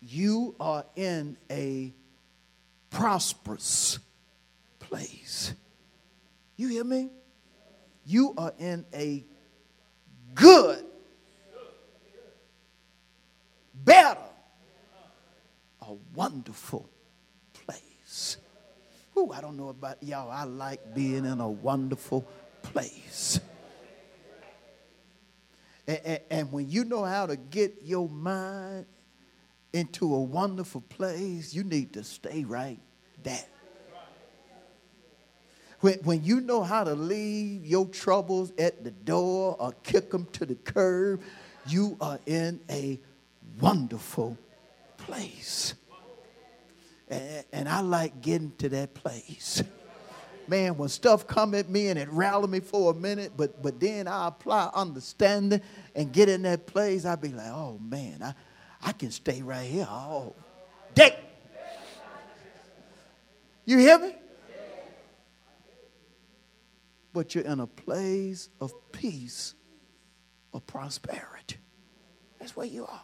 you 0.00 0.54
are 0.60 0.84
in 0.96 1.36
a 1.50 1.92
prosperous 2.90 3.98
place. 4.78 5.54
You 6.56 6.68
hear 6.68 6.84
me? 6.84 7.10
You 8.04 8.34
are 8.38 8.54
in 8.58 8.84
a 8.94 9.24
good, 10.34 10.84
better, 13.74 14.18
a 15.82 15.92
wonderful 16.14 16.88
place. 17.52 18.38
Ooh, 19.16 19.30
I 19.32 19.40
don't 19.40 19.56
know 19.56 19.68
about 19.68 20.02
y'all. 20.02 20.30
I 20.30 20.44
like 20.44 20.94
being 20.94 21.24
in 21.24 21.40
a 21.40 21.48
wonderful 21.48 22.26
place. 22.62 23.40
And, 25.86 26.00
and, 26.04 26.20
and 26.30 26.52
when 26.52 26.70
you 26.70 26.84
know 26.84 27.04
how 27.04 27.26
to 27.26 27.36
get 27.36 27.82
your 27.82 28.08
mind 28.08 28.86
into 29.78 30.14
a 30.14 30.20
wonderful 30.20 30.82
place, 30.82 31.54
you 31.54 31.64
need 31.64 31.92
to 31.94 32.04
stay 32.04 32.44
right 32.44 32.78
there. 33.22 33.44
When, 35.80 35.94
when 36.00 36.24
you 36.24 36.40
know 36.40 36.62
how 36.62 36.82
to 36.84 36.94
leave 36.94 37.64
your 37.64 37.86
troubles 37.86 38.52
at 38.58 38.82
the 38.82 38.90
door 38.90 39.56
or 39.58 39.72
kick 39.84 40.10
them 40.10 40.26
to 40.32 40.44
the 40.44 40.56
curb, 40.56 41.22
you 41.66 41.96
are 42.00 42.18
in 42.26 42.60
a 42.68 43.00
wonderful 43.60 44.36
place. 44.96 45.74
And, 47.08 47.44
and 47.52 47.68
I 47.68 47.80
like 47.80 48.20
getting 48.20 48.52
to 48.58 48.68
that 48.70 48.94
place 48.94 49.62
man, 50.48 50.76
when 50.76 50.88
stuff 50.88 51.26
come 51.26 51.54
at 51.54 51.68
me 51.68 51.88
and 51.88 51.98
it 51.98 52.08
rally 52.10 52.48
me 52.48 52.60
for 52.60 52.92
a 52.92 52.94
minute, 52.94 53.32
but 53.36 53.62
but 53.62 53.78
then 53.78 54.08
I 54.08 54.28
apply 54.28 54.70
understanding 54.74 55.60
and 55.94 56.12
get 56.12 56.28
in 56.28 56.42
that 56.42 56.66
place, 56.66 57.04
I 57.04 57.16
be 57.16 57.28
like, 57.28 57.50
oh 57.50 57.78
man, 57.78 58.22
I, 58.22 58.34
I 58.82 58.92
can 58.92 59.10
stay 59.10 59.42
right 59.42 59.68
here 59.68 59.86
all 59.88 60.36
day. 60.94 61.16
You 63.64 63.78
hear 63.78 63.98
me? 63.98 64.14
But 67.12 67.34
you're 67.34 67.44
in 67.44 67.60
a 67.60 67.66
place 67.66 68.48
of 68.60 68.72
peace, 68.92 69.54
of 70.54 70.66
prosperity. 70.66 71.56
That's 72.38 72.56
where 72.56 72.66
you 72.66 72.86
are. 72.86 73.02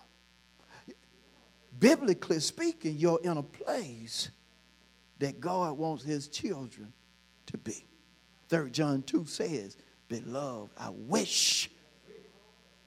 Biblically 1.78 2.40
speaking, 2.40 2.96
you're 2.96 3.20
in 3.22 3.36
a 3.36 3.42
place 3.42 4.30
that 5.18 5.40
God 5.40 5.76
wants 5.76 6.04
his 6.04 6.28
children 6.28 6.92
to 7.46 7.58
be. 7.58 7.84
Third 8.48 8.72
John 8.72 9.02
2 9.02 9.26
says, 9.26 9.76
Beloved, 10.08 10.70
I 10.78 10.90
wish 10.90 11.70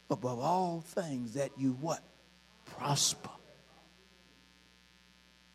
above 0.10 0.40
all 0.40 0.82
things 0.82 1.34
that 1.34 1.52
you 1.58 1.74
what? 1.82 2.02
Prosper 2.78 3.30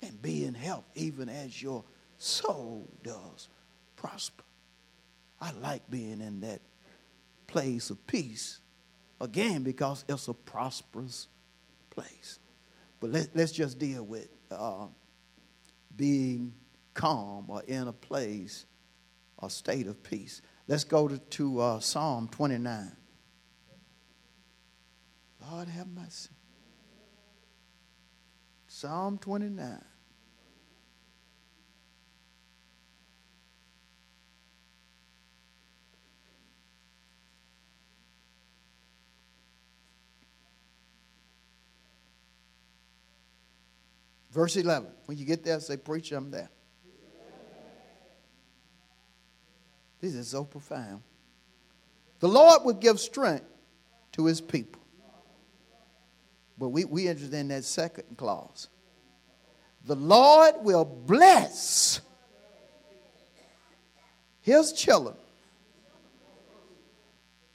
and 0.03 0.21
be 0.21 0.45
in 0.45 0.55
health, 0.55 0.85
even 0.95 1.29
as 1.29 1.63
your 1.63 1.85
soul 2.19 2.89
does 3.03 3.49
prosper. 3.97 4.45
I 5.41 5.53
like 5.53 5.89
being 5.91 6.21
in 6.21 6.41
that 6.41 6.61
place 7.47 7.91
of 7.91 8.05
peace 8.07 8.61
again 9.21 9.63
because 9.63 10.05
it's 10.09 10.29
a 10.29 10.35
prosperous 10.35 11.29
place. 11.91 12.39
But 13.01 13.11
let, 13.11 13.37
us 13.37 13.53
just 13.53 13.79
deal 13.79 14.05
with 14.05 14.29
uh, 14.51 14.87
being 15.97 16.53
calm 16.95 17.47
or 17.49 17.63
in 17.67 17.89
a 17.89 17.93
place 17.93 18.67
or 19.39 19.51
state 19.51 19.87
of 19.87 20.03
peace. 20.03 20.43
Let's 20.69 20.85
go 20.85 21.09
to, 21.09 21.19
to 21.19 21.61
uh, 21.61 21.81
Psalm 21.81 22.29
29. 22.29 22.93
Lord 25.51 25.69
have 25.69 25.89
mercy. 25.89 26.31
Psalm 28.83 29.17
29. 29.17 29.81
Verse 44.33 44.57
11. 44.57 44.89
When 45.07 45.17
you 45.17 45.25
get 45.27 45.45
there, 45.45 45.61
say, 45.61 45.77
Preacher, 45.77 46.17
I'm 46.17 46.33
there. 46.33 46.51
This 50.01 50.15
is 50.15 50.27
so 50.27 50.43
profound. 50.43 51.03
The 52.19 52.27
Lord 52.27 52.65
will 52.65 52.75
give 52.75 52.99
strength 52.99 53.45
to 54.11 54.27
his 54.27 54.41
people. 54.41 54.82
But 56.63 56.69
we, 56.69 56.85
we 56.85 57.09
interested 57.09 57.35
in 57.35 57.49
that 57.49 57.65
second 57.65 58.17
clause. 58.17 58.69
The 59.85 59.97
Lord 59.97 60.55
will 60.61 60.85
bless 60.85 62.01
his 64.43 64.73
children 64.73 65.17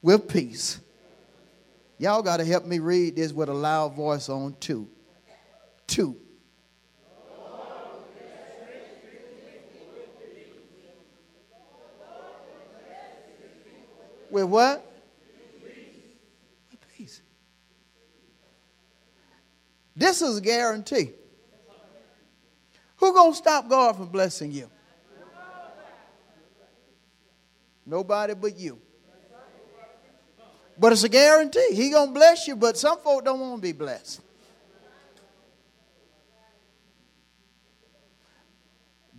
with 0.01 0.27
peace. 0.27 0.81
Y'all 1.97 2.21
got 2.21 2.37
to 2.37 2.43
help 2.43 2.65
me 2.65 2.79
read 2.79 3.15
this 3.15 3.31
with 3.31 3.47
a 3.47 3.53
loud 3.53 3.95
voice 3.95 4.27
on 4.27 4.57
two. 4.59 4.89
Two. 5.87 6.17
With 14.29 14.43
what? 14.43 14.85
With 16.71 16.81
peace. 16.97 17.21
This 19.97 20.21
is 20.21 20.37
a 20.37 20.41
guarantee. 20.41 21.11
Who 22.97 23.13
gonna 23.13 23.33
stop 23.33 23.67
God 23.67 23.97
from 23.97 24.07
blessing 24.07 24.51
you? 24.51 24.69
Nobody 27.85 28.33
but 28.35 28.57
you. 28.57 28.79
But 30.79 30.93
it's 30.93 31.03
a 31.03 31.09
guarantee. 31.09 31.69
He 31.73 31.89
gonna 31.89 32.11
bless 32.11 32.47
you, 32.47 32.55
but 32.55 32.77
some 32.77 32.99
folk 32.99 33.25
don't 33.25 33.39
want 33.39 33.57
to 33.57 33.61
be 33.61 33.71
blessed. 33.71 34.21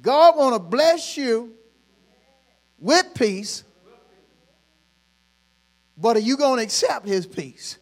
God 0.01 0.37
want 0.37 0.55
to 0.55 0.61
bless 0.61 1.17
you 1.17 1.55
with 2.79 3.13
peace 3.15 3.65
but 6.01 6.17
are 6.17 6.21
you 6.21 6.37
going 6.37 6.59
to 6.59 6.63
accept 6.63 7.07
his 7.07 7.27
peace? 7.27 7.77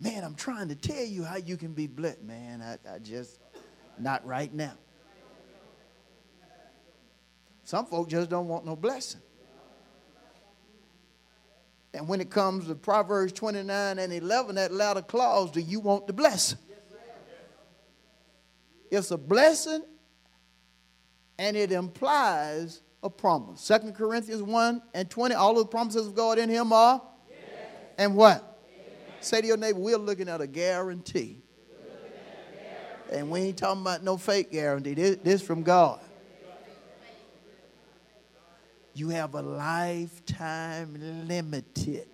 Man, 0.00 0.24
I'm 0.24 0.34
trying 0.34 0.68
to 0.68 0.74
tell 0.74 1.04
you 1.04 1.24
how 1.24 1.36
you 1.36 1.58
can 1.58 1.74
be 1.74 1.86
blessed. 1.86 2.22
Man, 2.22 2.62
I, 2.62 2.94
I 2.94 2.98
just, 2.98 3.38
not 3.98 4.26
right 4.26 4.52
now. 4.52 4.72
Some 7.64 7.86
folks 7.86 8.10
just 8.10 8.30
don't 8.30 8.48
want 8.48 8.64
no 8.64 8.74
blessing. 8.74 9.20
And 11.92 12.08
when 12.08 12.20
it 12.20 12.30
comes 12.30 12.66
to 12.68 12.74
Proverbs 12.74 13.32
29 13.32 13.98
and 13.98 14.12
11, 14.12 14.54
that 14.54 14.72
latter 14.72 15.02
clause, 15.02 15.50
do 15.50 15.60
you 15.60 15.80
want 15.80 16.06
the 16.06 16.12
blessing? 16.12 16.58
It's 18.90 19.10
a 19.10 19.18
blessing 19.18 19.82
and 21.38 21.56
it 21.56 21.72
implies 21.72 22.82
a 23.02 23.10
promise. 23.10 23.60
Second 23.60 23.94
Corinthians 23.94 24.42
1 24.42 24.82
and 24.94 25.10
20, 25.10 25.34
all 25.34 25.52
of 25.52 25.58
the 25.58 25.64
promises 25.66 26.06
of 26.06 26.14
God 26.14 26.38
in 26.38 26.48
him 26.48 26.72
are? 26.72 27.00
Yes. 27.28 27.38
And 27.98 28.16
what? 28.16 28.49
Say 29.20 29.42
to 29.42 29.46
your 29.46 29.56
neighbor, 29.56 29.78
we're 29.78 29.98
looking 29.98 30.28
at 30.28 30.40
a 30.40 30.46
guarantee. 30.46 31.42
And 33.12 33.30
we 33.30 33.40
ain't 33.40 33.58
talking 33.58 33.82
about 33.82 34.02
no 34.02 34.16
fake 34.16 34.52
guarantee. 34.52 34.94
This, 34.94 35.16
this 35.16 35.42
from 35.42 35.62
God. 35.62 36.00
You 38.94 39.08
have 39.10 39.34
a 39.34 39.42
lifetime 39.42 41.26
limited 41.26 42.08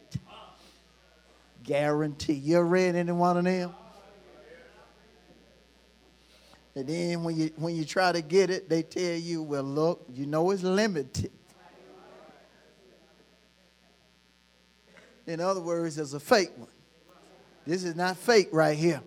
guarantee. 1.62 2.34
You 2.34 2.58
ever 2.58 2.66
read 2.66 2.94
any 2.94 3.12
one 3.12 3.36
of 3.36 3.44
them? 3.44 3.74
And 6.74 6.86
then 6.86 7.24
when 7.24 7.36
you 7.36 7.50
when 7.56 7.74
you 7.74 7.86
try 7.86 8.12
to 8.12 8.20
get 8.20 8.50
it, 8.50 8.68
they 8.68 8.82
tell 8.82 9.16
you, 9.16 9.42
well, 9.42 9.62
look, 9.62 10.04
you 10.12 10.26
know 10.26 10.50
it's 10.50 10.62
limited. 10.62 11.32
In 15.26 15.40
other 15.40 15.60
words, 15.60 15.98
it's 15.98 16.12
a 16.12 16.20
fake 16.20 16.52
one. 16.56 16.68
This 17.66 17.84
is 17.84 17.96
not 17.96 18.16
fake 18.16 18.48
right 18.52 18.76
here. 18.76 19.02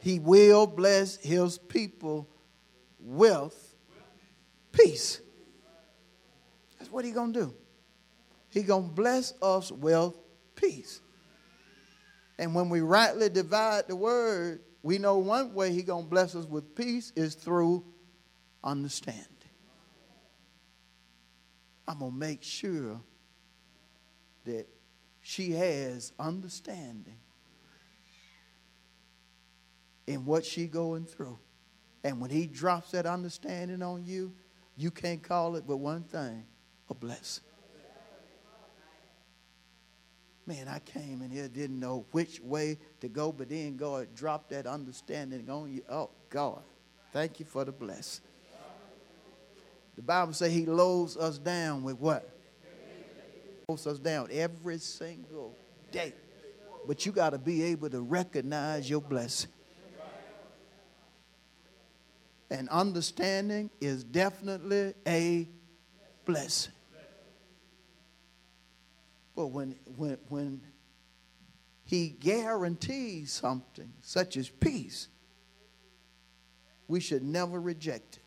He 0.00 0.18
will 0.18 0.66
bless 0.66 1.16
his 1.16 1.58
people 1.58 2.28
with 2.98 3.54
peace. 4.72 5.20
That's 6.78 6.90
what 6.90 7.04
he 7.04 7.12
gonna 7.12 7.32
do. 7.32 7.54
He 8.48 8.62
gonna 8.62 8.88
bless 8.88 9.34
us 9.40 9.70
with 9.70 10.16
peace. 10.56 11.00
And 12.38 12.54
when 12.54 12.70
we 12.70 12.80
rightly 12.80 13.28
divide 13.28 13.86
the 13.86 13.94
word, 13.94 14.62
we 14.82 14.98
know 14.98 15.18
one 15.18 15.52
way 15.52 15.72
he 15.72 15.82
going 15.82 16.04
to 16.04 16.10
bless 16.10 16.34
us 16.34 16.46
with 16.46 16.74
peace 16.74 17.12
is 17.14 17.34
through 17.34 17.84
understanding. 18.64 19.26
I'm 21.86 21.98
going 21.98 22.12
to 22.12 22.16
make 22.16 22.42
sure 22.42 23.00
that 24.46 24.66
she 25.20 25.52
has 25.52 26.12
understanding 26.18 27.18
in 30.10 30.24
what 30.24 30.44
she 30.44 30.66
going 30.66 31.04
through. 31.04 31.38
And 32.02 32.20
when 32.20 32.30
he 32.30 32.46
drops 32.46 32.90
that 32.90 33.06
understanding 33.06 33.80
on 33.82 34.04
you, 34.04 34.32
you 34.76 34.90
can't 34.90 35.22
call 35.22 35.54
it 35.56 35.64
but 35.66 35.76
one 35.76 36.02
thing, 36.02 36.44
a 36.88 36.94
blessing. 36.94 37.44
Man, 40.46 40.66
I 40.66 40.80
came 40.80 41.22
in 41.22 41.30
here, 41.30 41.46
didn't 41.46 41.78
know 41.78 42.06
which 42.10 42.40
way 42.40 42.78
to 43.00 43.08
go, 43.08 43.30
but 43.30 43.50
then 43.50 43.76
God 43.76 44.08
dropped 44.16 44.50
that 44.50 44.66
understanding 44.66 45.48
on 45.48 45.72
you. 45.72 45.82
Oh, 45.88 46.10
God, 46.28 46.62
thank 47.12 47.38
you 47.38 47.46
for 47.46 47.64
the 47.64 47.70
blessing. 47.70 48.24
The 49.94 50.02
Bible 50.02 50.32
says 50.32 50.52
He 50.52 50.66
loads 50.66 51.16
us 51.16 51.38
down 51.38 51.84
with 51.84 52.00
what? 52.00 52.28
Loads 53.68 53.86
us 53.86 53.98
down 54.00 54.28
every 54.32 54.78
single 54.78 55.54
day. 55.92 56.14
But 56.88 57.06
you 57.06 57.12
got 57.12 57.30
to 57.30 57.38
be 57.38 57.62
able 57.64 57.90
to 57.90 58.00
recognize 58.00 58.90
your 58.90 59.02
blessing. 59.02 59.50
And 62.50 62.68
understanding 62.68 63.70
is 63.80 64.02
definitely 64.02 64.94
a 65.06 65.48
blessing. 66.24 66.72
But 69.36 69.46
when, 69.46 69.76
when, 69.96 70.18
when 70.28 70.60
he 71.84 72.08
guarantees 72.08 73.32
something, 73.32 73.92
such 74.02 74.36
as 74.36 74.48
peace, 74.48 75.08
we 76.88 77.00
should 77.00 77.22
never 77.22 77.60
reject 77.60 78.16
it. 78.16 78.22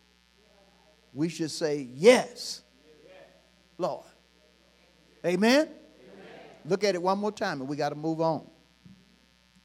We 1.14 1.30
should 1.30 1.52
say, 1.52 1.88
Yes, 1.94 2.62
Lord. 3.78 4.06
Amen? 5.26 5.62
Amen? 5.62 5.70
Look 6.66 6.84
at 6.84 6.96
it 6.96 7.02
one 7.02 7.20
more 7.20 7.32
time 7.32 7.60
and 7.60 7.70
we 7.70 7.76
got 7.76 7.90
to 7.90 7.96
move 7.96 8.22
on. 8.22 8.48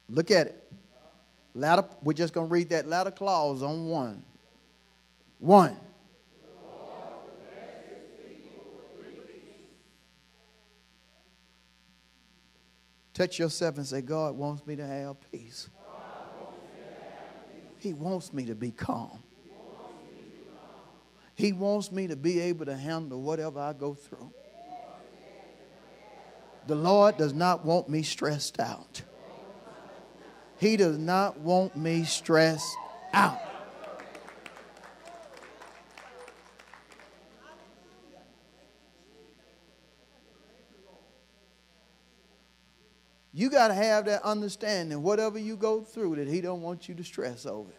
Look 0.08 0.30
at 0.30 0.48
it. 0.48 0.72
Latter, 1.54 1.84
we're 2.02 2.12
just 2.12 2.32
going 2.32 2.48
to 2.48 2.52
read 2.52 2.68
that 2.70 2.86
latter 2.86 3.10
clause 3.10 3.62
on 3.62 3.86
one. 3.86 4.22
One. 5.38 5.76
Touch 13.14 13.38
yourself 13.38 13.78
and 13.78 13.86
say, 13.86 14.00
God 14.00 14.36
wants 14.36 14.64
me 14.64 14.76
to 14.76 14.86
have 14.86 15.16
peace. 15.32 15.68
He 17.78 17.92
wants 17.92 18.32
me 18.32 18.44
to 18.46 18.54
be 18.54 18.70
calm. 18.70 19.22
He 21.34 21.52
wants 21.52 21.90
me 21.92 22.08
to 22.08 22.16
be 22.16 22.40
able 22.40 22.66
to 22.66 22.76
handle 22.76 23.22
whatever 23.22 23.60
I 23.60 23.72
go 23.72 23.94
through. 23.94 24.32
The 26.66 26.74
Lord 26.74 27.16
does 27.16 27.32
not 27.32 27.64
want 27.64 27.88
me 27.88 28.02
stressed 28.02 28.60
out. 28.60 29.02
He 30.58 30.76
does 30.76 30.98
not 30.98 31.38
want 31.38 31.76
me 31.76 32.04
stressed 32.04 32.76
out. 33.12 33.47
You 43.38 43.50
got 43.50 43.68
to 43.68 43.74
have 43.74 44.06
that 44.06 44.24
understanding, 44.24 45.00
whatever 45.00 45.38
you 45.38 45.56
go 45.56 45.80
through, 45.80 46.16
that 46.16 46.26
He 46.26 46.40
don't 46.40 46.60
want 46.60 46.88
you 46.88 46.96
to 46.96 47.04
stress 47.04 47.46
over 47.46 47.70
it. 47.70 47.78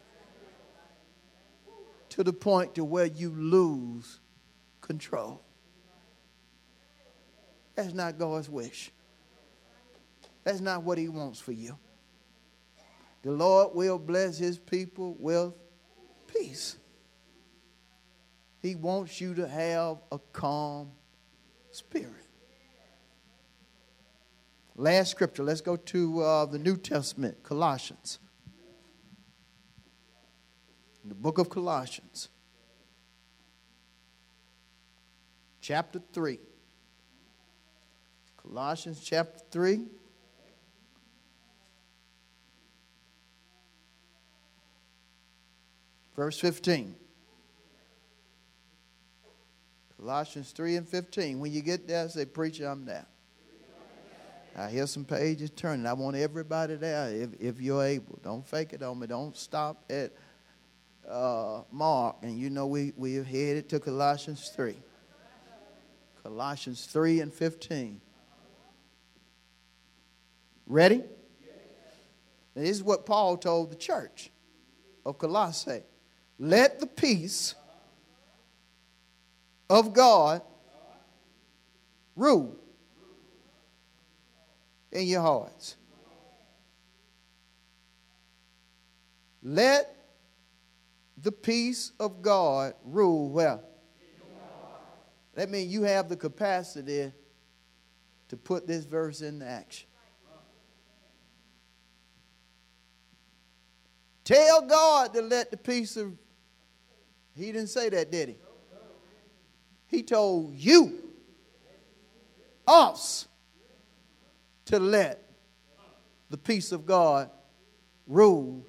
To 2.12 2.24
the 2.24 2.32
point 2.32 2.76
to 2.76 2.86
where 2.86 3.08
you 3.08 3.32
lose 3.32 4.22
control. 4.80 5.41
That's 7.76 7.93
not 7.93 8.17
God's 8.17 8.50
wish. 8.50 8.93
That's 10.45 10.62
not 10.62 10.84
what 10.84 10.98
He 10.98 11.10
wants 11.10 11.41
for 11.41 11.52
you. 11.52 11.78
The 13.24 13.32
Lord 13.32 13.76
will 13.76 14.00
bless 14.00 14.38
His 14.38 14.58
people 14.58 15.17
with 15.19 15.52
peace. 16.34 16.78
He 18.62 18.76
wants 18.76 19.19
you 19.19 19.34
to 19.34 19.45
have 19.45 19.98
a 20.10 20.19
calm 20.32 20.91
spirit. 21.72 22.29
Last 24.80 25.12
scripture. 25.12 25.44
Let's 25.44 25.60
go 25.60 25.76
to 25.76 26.22
uh, 26.22 26.46
the 26.46 26.58
New 26.58 26.78
Testament, 26.78 27.44
Colossians. 27.44 28.18
The 31.04 31.13
book 31.13 31.38
of 31.38 31.50
Colossians, 31.50 32.30
chapter 35.60 36.02
3. 36.13 36.39
Colossians 38.42 39.02
chapter 39.04 39.42
3. 39.52 39.82
Verse 46.15 46.39
15. 46.39 46.96
Colossians 49.98 50.52
3 50.52 50.78
and 50.78 50.88
15. 50.88 51.38
When 51.42 51.52
you 51.52 51.62
get 51.62 51.86
there, 51.86 52.08
say, 52.08 52.24
Preacher, 52.24 52.65
I'm 52.65 52.86
there. 52.86 53.06
I 54.60 54.69
hear 54.69 54.88
some 54.88 55.06
pages 55.06 55.52
turning. 55.52 55.86
I 55.86 55.93
want 55.93 56.17
everybody 56.17 56.76
there 56.76 57.10
if, 57.10 57.30
if 57.39 57.62
you're 57.62 57.82
able. 57.82 58.19
Don't 58.22 58.45
fake 58.45 58.74
it 58.74 58.84
on 58.84 59.00
me. 59.00 59.08
Don't 59.08 59.38
stop 59.38 59.86
at 59.89 60.12
uh, 61.10 61.62
Mark. 61.72 62.17
And 62.24 62.38
you 62.38 62.50
know 62.50 62.67
we, 62.67 62.91
we 62.98 63.13
have 63.13 63.26
headed 63.26 63.69
to 63.69 63.80
Colossians 63.80 64.52
3. 64.54 64.76
Colossians 66.24 66.86
3 66.88 67.22
and 67.22 67.34
15. 67.34 68.02
Ready? 70.67 71.04
this 72.54 72.69
is 72.69 72.84
what 72.84 73.06
Paul 73.06 73.38
told 73.38 73.72
the 73.72 73.78
church 73.78 74.30
of 75.06 75.17
Colossae. 75.17 75.84
Let 76.38 76.82
the 76.82 76.88
peace 76.88 77.56
of 79.69 79.93
God 79.93 80.41
rule 82.17 82.58
in 84.91 85.08
your 85.08 85.21
hearts. 85.21 85.75
Let 89.41 89.95
the 91.17 91.32
peace 91.32 91.91
of 91.99 92.21
God 92.21 92.73
rule 92.84 93.30
well. 93.30 93.63
That 95.36 95.49
means 95.49 95.71
you 95.71 95.84
have 95.84 96.10
the 96.10 96.17
capacity 96.17 97.12
to 98.28 98.38
put 98.38 98.67
this 98.67 98.84
verse 98.84 99.21
into 99.21 99.45
action. 99.45 99.88
Tell 104.25 104.62
God 104.62 105.13
to 105.13 105.21
let 105.21 105.49
the 105.49 105.58
peace 105.58 105.97
of. 105.97 106.13
He 107.36 107.45
didn't 107.45 107.67
say 107.67 107.89
that, 107.89 108.12
did 108.12 108.30
he? 108.30 108.36
He 109.88 110.04
told 110.04 110.54
you, 110.54 110.99
us, 112.67 113.29
to 114.69 114.77
let 114.77 115.27
the 116.29 116.38
peace 116.38 116.71
of 116.71 116.86
God 116.86 117.32
rule 118.05 118.63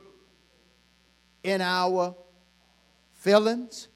in 1.42 1.60
our 1.60 2.16
feelings, 3.12 3.88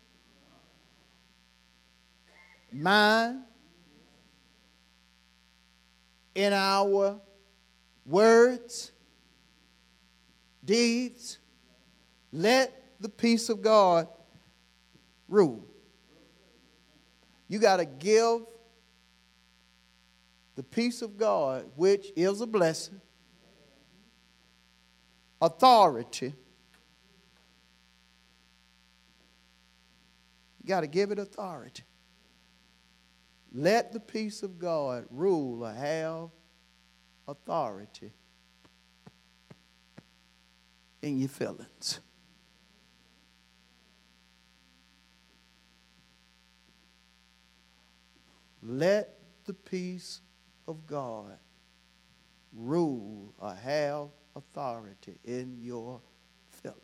mind, 2.71 3.41
in 6.35 6.53
our 6.53 7.21
words, 8.05 8.93
deeds. 10.63 11.39
Let 12.33 12.83
the 13.01 13.09
peace 13.09 13.49
of 13.49 13.63
God 13.63 14.09
rule. 15.27 15.67
You 17.49 17.59
got 17.59 17.79
to 17.79 17.87
give 17.87 18.43
the 20.57 20.63
peace 20.63 21.03
of 21.03 21.17
God, 21.17 21.71
which 21.77 22.13
is 22.17 22.41
a 22.41 22.47
blessing, 22.47 23.01
authority. 25.41 26.35
You 30.63 30.69
got 30.69 30.81
to 30.81 30.87
give 30.87 31.11
it 31.11 31.19
authority. 31.19 31.83
Let 33.53 33.93
the 33.93 34.01
peace 34.01 34.43
of 34.43 34.59
God 34.59 35.07
rule 35.11 35.65
or 35.65 35.73
have 35.73 36.31
authority 37.29 38.13
in 41.03 41.19
your 41.19 41.29
feelings. 41.29 42.01
Let 48.63 49.19
the 49.45 49.53
peace 49.53 50.23
of 50.67 50.87
God 50.87 51.39
rule 52.53 53.35
or 53.39 53.55
have 53.55 54.09
authority 54.37 55.19
in 55.25 55.59
your 55.61 56.01
feelings. 56.51 56.81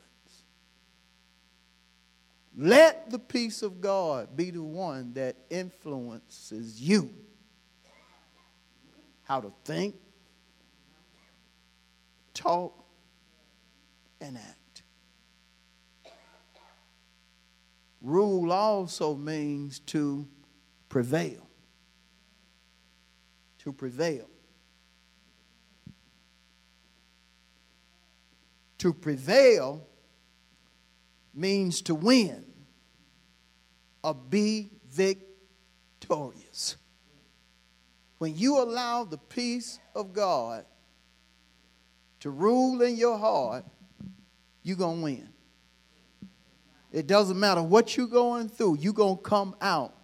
Let 2.56 3.10
the 3.10 3.18
peace 3.18 3.62
of 3.62 3.80
God 3.80 4.36
be 4.36 4.50
the 4.50 4.62
one 4.62 5.12
that 5.14 5.36
influences 5.50 6.80
you 6.80 7.10
how 9.30 9.40
to 9.40 9.52
think, 9.64 9.94
talk, 12.34 12.84
and 14.20 14.36
act. 14.36 14.82
Rule 18.02 18.50
also 18.50 19.14
means 19.14 19.78
to 19.86 20.26
prevail 20.88 21.49
to 23.60 23.72
prevail. 23.72 24.26
To 28.78 28.94
prevail 28.94 29.86
means 31.34 31.82
to 31.82 31.94
win 31.94 32.44
or 34.02 34.14
be 34.14 34.70
victorious. 34.90 36.76
When 38.18 38.34
you 38.34 38.58
allow 38.62 39.04
the 39.04 39.18
peace 39.18 39.78
of 39.94 40.14
God 40.14 40.64
to 42.20 42.30
rule 42.30 42.80
in 42.80 42.96
your 42.96 43.18
heart, 43.18 43.64
you're 44.62 44.76
going 44.76 44.98
to 44.98 45.04
win. 45.04 45.28
It 46.92 47.06
doesn't 47.06 47.38
matter 47.38 47.62
what 47.62 47.96
you're 47.96 48.06
going 48.06 48.48
through, 48.48 48.78
you're 48.80 48.92
going 48.92 49.16
to 49.16 49.22
come 49.22 49.54
out 49.60 49.94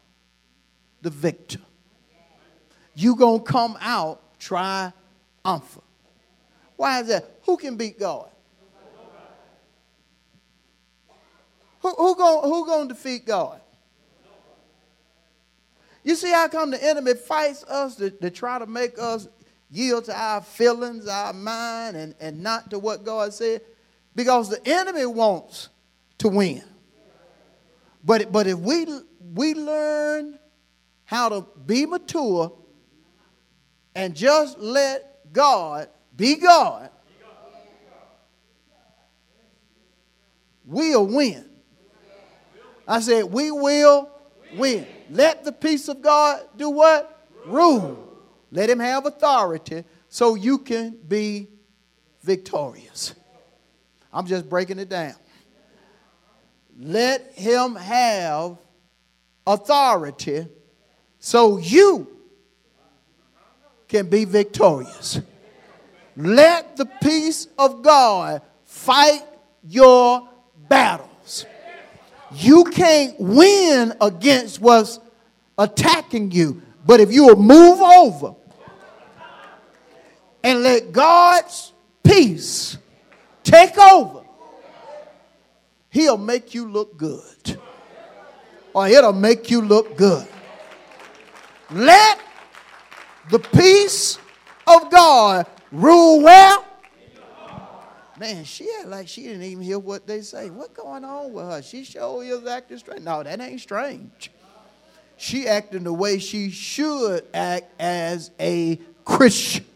the 1.01 1.11
victor 1.11 1.61
you 2.97 3.15
going 3.15 3.41
to 3.41 3.45
come 3.45 3.77
out 3.81 4.23
triumphant. 4.39 5.85
Why 6.77 7.01
is 7.01 7.09
that? 7.09 7.25
Who 7.45 7.57
can 7.57 7.77
beat 7.77 7.99
God? 8.01 8.31
Who, 11.81 11.91
who 11.91 12.17
going 12.17 12.51
who 12.51 12.67
gonna 12.67 12.89
defeat 12.89 13.27
God? 13.27 13.61
You 16.03 16.15
see 16.15 16.33
how 16.33 16.49
come 16.49 16.71
the 16.71 16.83
enemy 16.83 17.15
fights 17.15 17.65
us 17.65 17.97
to, 17.97 18.11
to 18.11 18.31
try 18.31 18.59
to 18.59 18.67
make 18.67 18.99
us 18.99 19.29
yield 19.71 20.07
to 20.07 20.19
our 20.19 20.41
feelings, 20.41 21.07
our 21.07 21.33
mind, 21.33 21.97
and, 21.97 22.15
and 22.19 22.43
not 22.43 22.71
to 22.71 22.79
what 22.79 23.05
God 23.05 23.33
said? 23.35 23.61
Because 24.15 24.49
the 24.49 24.61
enemy 24.67 25.05
wants 25.05 25.69
to 26.19 26.29
win. 26.29 26.63
But, 28.05 28.33
but 28.33 28.47
if 28.47 28.59
we, 28.59 28.87
we 29.35 29.55
learn 29.55 30.39
how 31.05 31.29
to 31.29 31.47
be 31.67 31.87
mature 31.87 32.53
and 33.97 34.15
just 34.15 34.59
let 34.59 35.33
God 35.33 35.89
be 36.15 36.37
God, 36.37 36.91
we'll 40.67 41.07
win. 41.07 41.49
I 42.87 43.01
said, 43.01 43.25
we 43.25 43.51
will 43.51 44.11
win. 44.55 44.87
Let 45.11 45.45
the 45.45 45.51
peace 45.51 45.89
of 45.89 46.03
God 46.03 46.43
do 46.57 46.71
what? 46.71 47.27
Rule. 47.47 48.03
Let 48.53 48.69
him 48.69 48.79
have 48.81 49.07
authority 49.07 49.85
so 50.11 50.35
you 50.35 50.59
can 50.59 50.99
be 51.09 51.49
victorious. 52.23 53.15
I'm 54.13 54.27
just 54.27 54.49
breaking 54.49 54.79
it 54.79 54.91
down. 54.91 55.15
Let 56.79 57.33
him 57.33 57.77
have 57.77 58.59
authority 59.47 60.47
so 61.19 61.57
you 61.57 62.16
can 63.89 64.09
be 64.09 64.25
victorious. 64.25 65.21
Let 66.17 66.77
the 66.77 66.87
peace 66.87 67.47
of 67.59 67.83
God 67.83 68.43
fight 68.65 69.23
your 69.63 70.29
battles. 70.69 71.47
You 72.33 72.65
can't 72.65 73.19
win 73.21 73.93
against 74.01 74.61
what's 74.61 74.99
attacking 75.59 76.33
you, 76.33 76.63
but 76.85 77.01
if 77.01 77.13
you 77.13 77.27
will 77.27 77.37
move 77.37 77.81
over 77.81 78.35
and 80.43 80.63
let 80.63 80.93
God's 80.93 81.73
peace 82.03 82.79
take 83.43 83.79
over, 83.79 84.23
He'll 85.91 86.19
make 86.19 86.55
you 86.55 86.71
look 86.71 86.97
good. 86.97 87.59
Or 88.75 88.87
it'll 88.87 89.15
make 89.15 89.51
you 89.51 89.63
look 89.63 89.97
good. 89.97 90.29
Let 91.71 92.21
the 93.31 93.39
peace 93.39 94.19
of 94.67 94.91
God 94.91 95.47
rule 95.73 96.23
well. 96.23 96.65
Man, 98.19 98.45
she 98.45 98.69
act 98.79 98.89
like 98.89 99.09
she 99.09 99.25
didn't 99.25 99.43
even 99.43 99.63
hear 99.63 99.79
what 99.79 100.07
they 100.07 100.23
say. 100.23 100.49
What 100.49 100.73
going 100.73 101.05
on 101.05 101.33
with 101.33 101.45
her? 101.45 101.63
She 101.63 101.85
sure 101.85 102.25
is 102.25 102.47
acting 102.47 102.79
strange. 102.79 103.03
No, 103.03 103.23
that 103.23 103.41
ain't 103.41 103.61
strange. 103.61 104.31
She 105.19 105.47
acting 105.47 105.85
the 105.85 105.93
way 105.93 106.19
she 106.19 106.51
should 106.51 107.25
act 107.35 107.71
as 107.81 108.31
a 108.41 108.77
Christian. 109.05 109.67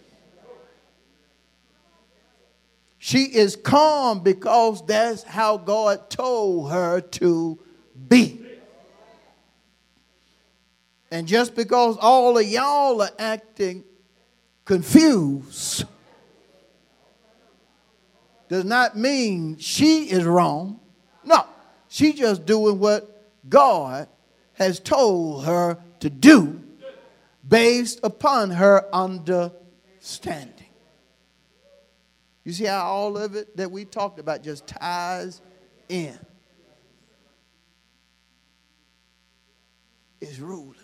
She 2.98 3.24
is 3.24 3.56
calm 3.56 4.20
because 4.20 4.84
that's 4.84 5.22
how 5.22 5.56
God 5.56 6.10
told 6.10 6.70
her 6.70 7.00
to 7.00 7.58
be. 8.08 8.39
And 11.10 11.26
just 11.26 11.56
because 11.56 11.96
all 12.00 12.38
of 12.38 12.46
y'all 12.46 13.02
are 13.02 13.10
acting 13.18 13.84
confused 14.64 15.84
does 18.48 18.64
not 18.64 18.96
mean 18.96 19.56
she 19.58 20.10
is 20.10 20.24
wrong. 20.24 20.78
No, 21.24 21.44
she's 21.88 22.14
just 22.14 22.46
doing 22.46 22.78
what 22.78 23.48
God 23.48 24.08
has 24.54 24.78
told 24.78 25.44
her 25.44 25.78
to 26.00 26.10
do 26.10 26.60
based 27.48 28.00
upon 28.02 28.50
her 28.50 28.86
understanding. 28.92 30.54
You 32.44 32.52
see 32.52 32.64
how 32.64 32.84
all 32.84 33.16
of 33.16 33.34
it 33.34 33.56
that 33.56 33.70
we 33.70 33.84
talked 33.84 34.18
about 34.18 34.42
just 34.42 34.66
ties 34.66 35.40
in. 35.88 36.18
Is 40.20 40.40
ruling. 40.40 40.79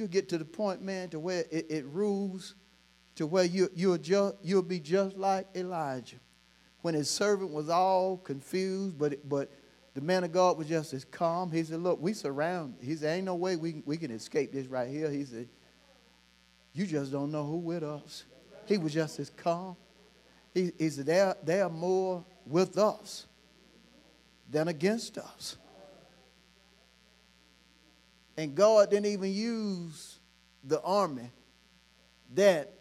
You'll 0.00 0.08
get 0.08 0.30
to 0.30 0.38
the 0.38 0.46
point, 0.46 0.80
man, 0.80 1.10
to 1.10 1.20
where 1.20 1.44
it, 1.50 1.66
it 1.68 1.84
rules 1.84 2.54
to 3.16 3.26
where 3.26 3.44
you, 3.44 3.70
you'll, 3.74 3.98
you'll 4.42 4.62
be 4.62 4.80
just 4.80 5.14
like 5.18 5.46
Elijah. 5.54 6.16
When 6.80 6.94
his 6.94 7.10
servant 7.10 7.50
was 7.50 7.68
all 7.68 8.16
confused, 8.16 8.96
but, 8.98 9.28
but 9.28 9.50
the 9.92 10.00
man 10.00 10.24
of 10.24 10.32
God 10.32 10.56
was 10.56 10.68
just 10.68 10.94
as 10.94 11.04
calm. 11.04 11.52
He 11.52 11.62
said, 11.62 11.80
Look, 11.80 12.00
we 12.00 12.14
surround. 12.14 12.76
He 12.80 12.96
said, 12.96 13.14
Ain't 13.18 13.26
no 13.26 13.34
way 13.34 13.56
we, 13.56 13.82
we 13.84 13.98
can 13.98 14.10
escape 14.10 14.52
this 14.52 14.68
right 14.68 14.88
here. 14.88 15.10
He 15.10 15.22
said, 15.26 15.50
You 16.72 16.86
just 16.86 17.12
don't 17.12 17.30
know 17.30 17.44
who 17.44 17.58
with 17.58 17.82
us. 17.82 18.24
He 18.64 18.78
was 18.78 18.94
just 18.94 19.18
as 19.20 19.28
calm. 19.28 19.76
He, 20.54 20.72
he 20.78 20.88
said, 20.88 21.04
they're, 21.04 21.36
they 21.44 21.60
are 21.60 21.68
more 21.68 22.24
with 22.46 22.78
us 22.78 23.26
than 24.50 24.68
against 24.68 25.18
us. 25.18 25.58
And 28.36 28.54
God 28.54 28.90
didn't 28.90 29.06
even 29.06 29.32
use 29.32 30.18
the 30.64 30.80
army 30.82 31.30
that 32.34 32.72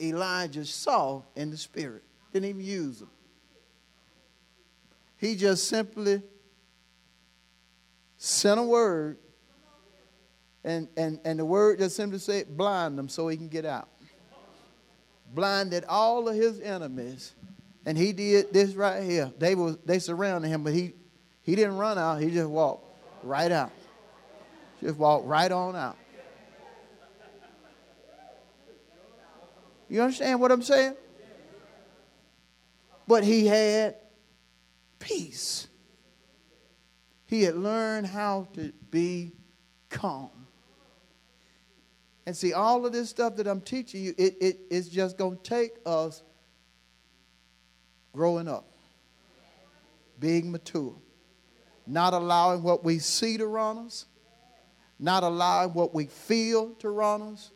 Elijah 0.00 0.64
saw 0.64 1.22
in 1.34 1.50
the 1.50 1.56
spirit. 1.56 2.02
Didn't 2.32 2.48
even 2.48 2.64
use 2.64 3.00
them. 3.00 3.10
He 5.16 5.36
just 5.36 5.68
simply 5.68 6.22
sent 8.16 8.58
a 8.58 8.62
word, 8.62 9.18
and, 10.64 10.88
and, 10.96 11.20
and 11.24 11.38
the 11.38 11.44
word 11.44 11.78
just 11.78 11.96
simply 11.96 12.18
said, 12.18 12.56
blind 12.56 12.98
them 12.98 13.08
so 13.08 13.28
he 13.28 13.36
can 13.36 13.48
get 13.48 13.64
out 13.64 13.88
blinded 15.34 15.84
all 15.88 16.28
of 16.28 16.34
his 16.34 16.60
enemies. 16.60 17.32
And 17.84 17.98
he 17.98 18.12
did 18.12 18.52
this 18.52 18.74
right 18.74 19.02
here. 19.02 19.32
They 19.38 19.54
was 19.54 19.76
they 19.84 19.98
surrounded 19.98 20.48
him, 20.48 20.62
but 20.62 20.72
he 20.72 20.92
he 21.42 21.56
didn't 21.56 21.76
run 21.76 21.98
out. 21.98 22.20
He 22.20 22.30
just 22.30 22.48
walked 22.48 22.86
right 23.24 23.50
out. 23.50 23.72
Just 24.82 24.98
walk 24.98 25.22
right 25.24 25.50
on 25.50 25.76
out. 25.76 25.96
You 29.88 30.02
understand 30.02 30.40
what 30.40 30.50
I'm 30.50 30.62
saying? 30.62 30.96
But 33.06 33.22
he 33.22 33.46
had 33.46 33.96
peace. 34.98 35.68
He 37.26 37.42
had 37.42 37.56
learned 37.56 38.06
how 38.06 38.48
to 38.54 38.72
be 38.90 39.32
calm. 39.88 40.30
And 42.26 42.36
see, 42.36 42.52
all 42.52 42.84
of 42.84 42.92
this 42.92 43.08
stuff 43.08 43.36
that 43.36 43.46
I'm 43.46 43.60
teaching 43.60 44.02
you, 44.02 44.14
it, 44.18 44.36
it, 44.40 44.60
it's 44.70 44.88
just 44.88 45.16
going 45.16 45.36
to 45.36 45.42
take 45.42 45.72
us 45.86 46.22
growing 48.12 48.48
up, 48.48 48.66
being 50.18 50.50
mature, 50.50 50.94
not 51.86 52.14
allowing 52.14 52.62
what 52.62 52.84
we 52.84 52.98
see 52.98 53.36
to 53.38 53.46
run 53.46 53.78
us, 53.78 54.06
not 54.98 55.22
allowing 55.22 55.74
what 55.74 55.94
we 55.94 56.06
feel 56.06 56.70
to 56.80 56.90
run 56.90 57.22
us, 57.22 57.50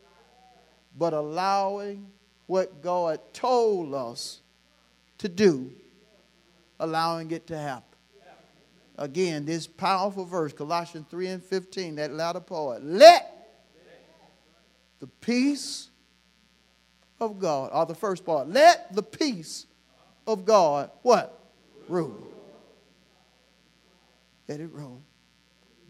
but 0.97 1.13
allowing 1.13 2.07
what 2.47 2.81
God 2.81 3.19
told 3.33 3.93
us 3.93 4.41
to 5.19 5.29
do, 5.29 5.71
allowing 6.79 7.31
it 7.31 7.47
to 7.47 7.57
happen. 7.57 7.83
Again, 8.97 9.45
this 9.45 9.67
powerful 9.67 10.25
verse, 10.25 10.53
Colossians 10.53 11.05
3 11.09 11.27
and 11.27 11.43
15, 11.43 11.95
that 11.95 12.13
latter 12.13 12.39
part. 12.39 12.83
Let 12.83 13.33
the 14.99 15.07
peace 15.07 15.89
of 17.19 17.39
God, 17.39 17.69
or 17.71 17.85
the 17.85 17.93
first 17.93 18.25
part, 18.25 18.49
let 18.49 18.93
the 18.95 19.03
peace 19.03 19.67
of 20.25 20.45
God, 20.45 20.89
what? 21.03 21.39
Rule. 21.87 22.27
Let 24.47 24.59
it 24.59 24.71
rule. 24.71 25.01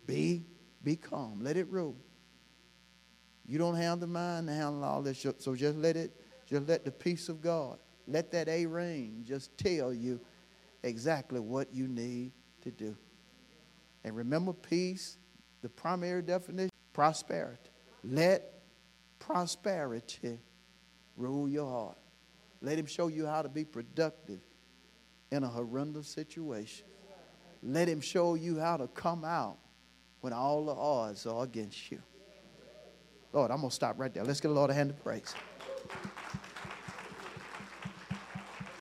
Be, 0.06 0.44
be 0.88 0.96
calm. 0.96 1.42
Let 1.42 1.58
it 1.58 1.70
rule. 1.70 1.98
You 3.46 3.58
don't 3.58 3.76
have 3.76 4.00
the 4.00 4.08
mind 4.08 4.48
to 4.48 4.54
handle 4.54 4.86
all 4.86 5.02
this, 5.02 5.26
so 5.38 5.54
just 5.54 5.78
let 5.78 5.98
it, 5.98 6.16
just 6.46 6.66
let 6.66 6.86
the 6.86 6.92
peace 6.92 7.28
of 7.28 7.42
God, 7.42 7.78
let 8.08 8.32
that 8.32 8.48
eirene 8.48 9.26
just 9.26 9.58
tell 9.58 9.94
you 9.94 10.18
exactly 10.84 11.42
what 11.42 11.74
you 11.74 11.90
need 11.90 12.32
to 12.62 12.72
do. 12.72 12.96
And 14.06 14.16
remember, 14.16 14.54
peace, 14.54 15.18
the 15.62 15.68
primary 15.68 16.22
definition, 16.22 16.72
prosperity. 16.94 17.70
Let 18.06 18.62
prosperity 19.20 20.40
rule 21.18 21.50
your 21.50 21.70
heart. 21.70 21.98
Let 22.62 22.80
him 22.80 22.86
show 22.86 23.10
you 23.10 23.26
how 23.26 23.42
to 23.42 23.50
be 23.50 23.66
productive 23.66 24.40
in 25.34 25.44
a 25.44 25.50
horrendous 25.50 26.08
situation. 26.08 26.86
Let 27.62 27.90
him 27.90 28.00
show 28.00 28.36
you 28.36 28.58
how 28.58 28.78
to 28.78 28.88
come 28.88 29.26
out 29.26 29.58
when 30.22 30.34
all 30.34 30.66
the 30.66 30.74
odds 30.74 31.26
are 31.26 31.44
against 31.44 31.92
you. 31.92 32.02
Lord, 33.34 33.52
I'm 33.52 33.58
going 33.58 33.70
to 33.70 33.76
stop 33.76 34.00
right 34.00 34.14
there. 34.14 34.24
Let's 34.24 34.40
get 34.40 34.52
a 34.52 34.54
Lord 34.54 34.70
a 34.70 34.74
hand 34.74 34.90
of 34.90 35.04
praise. 35.04 35.36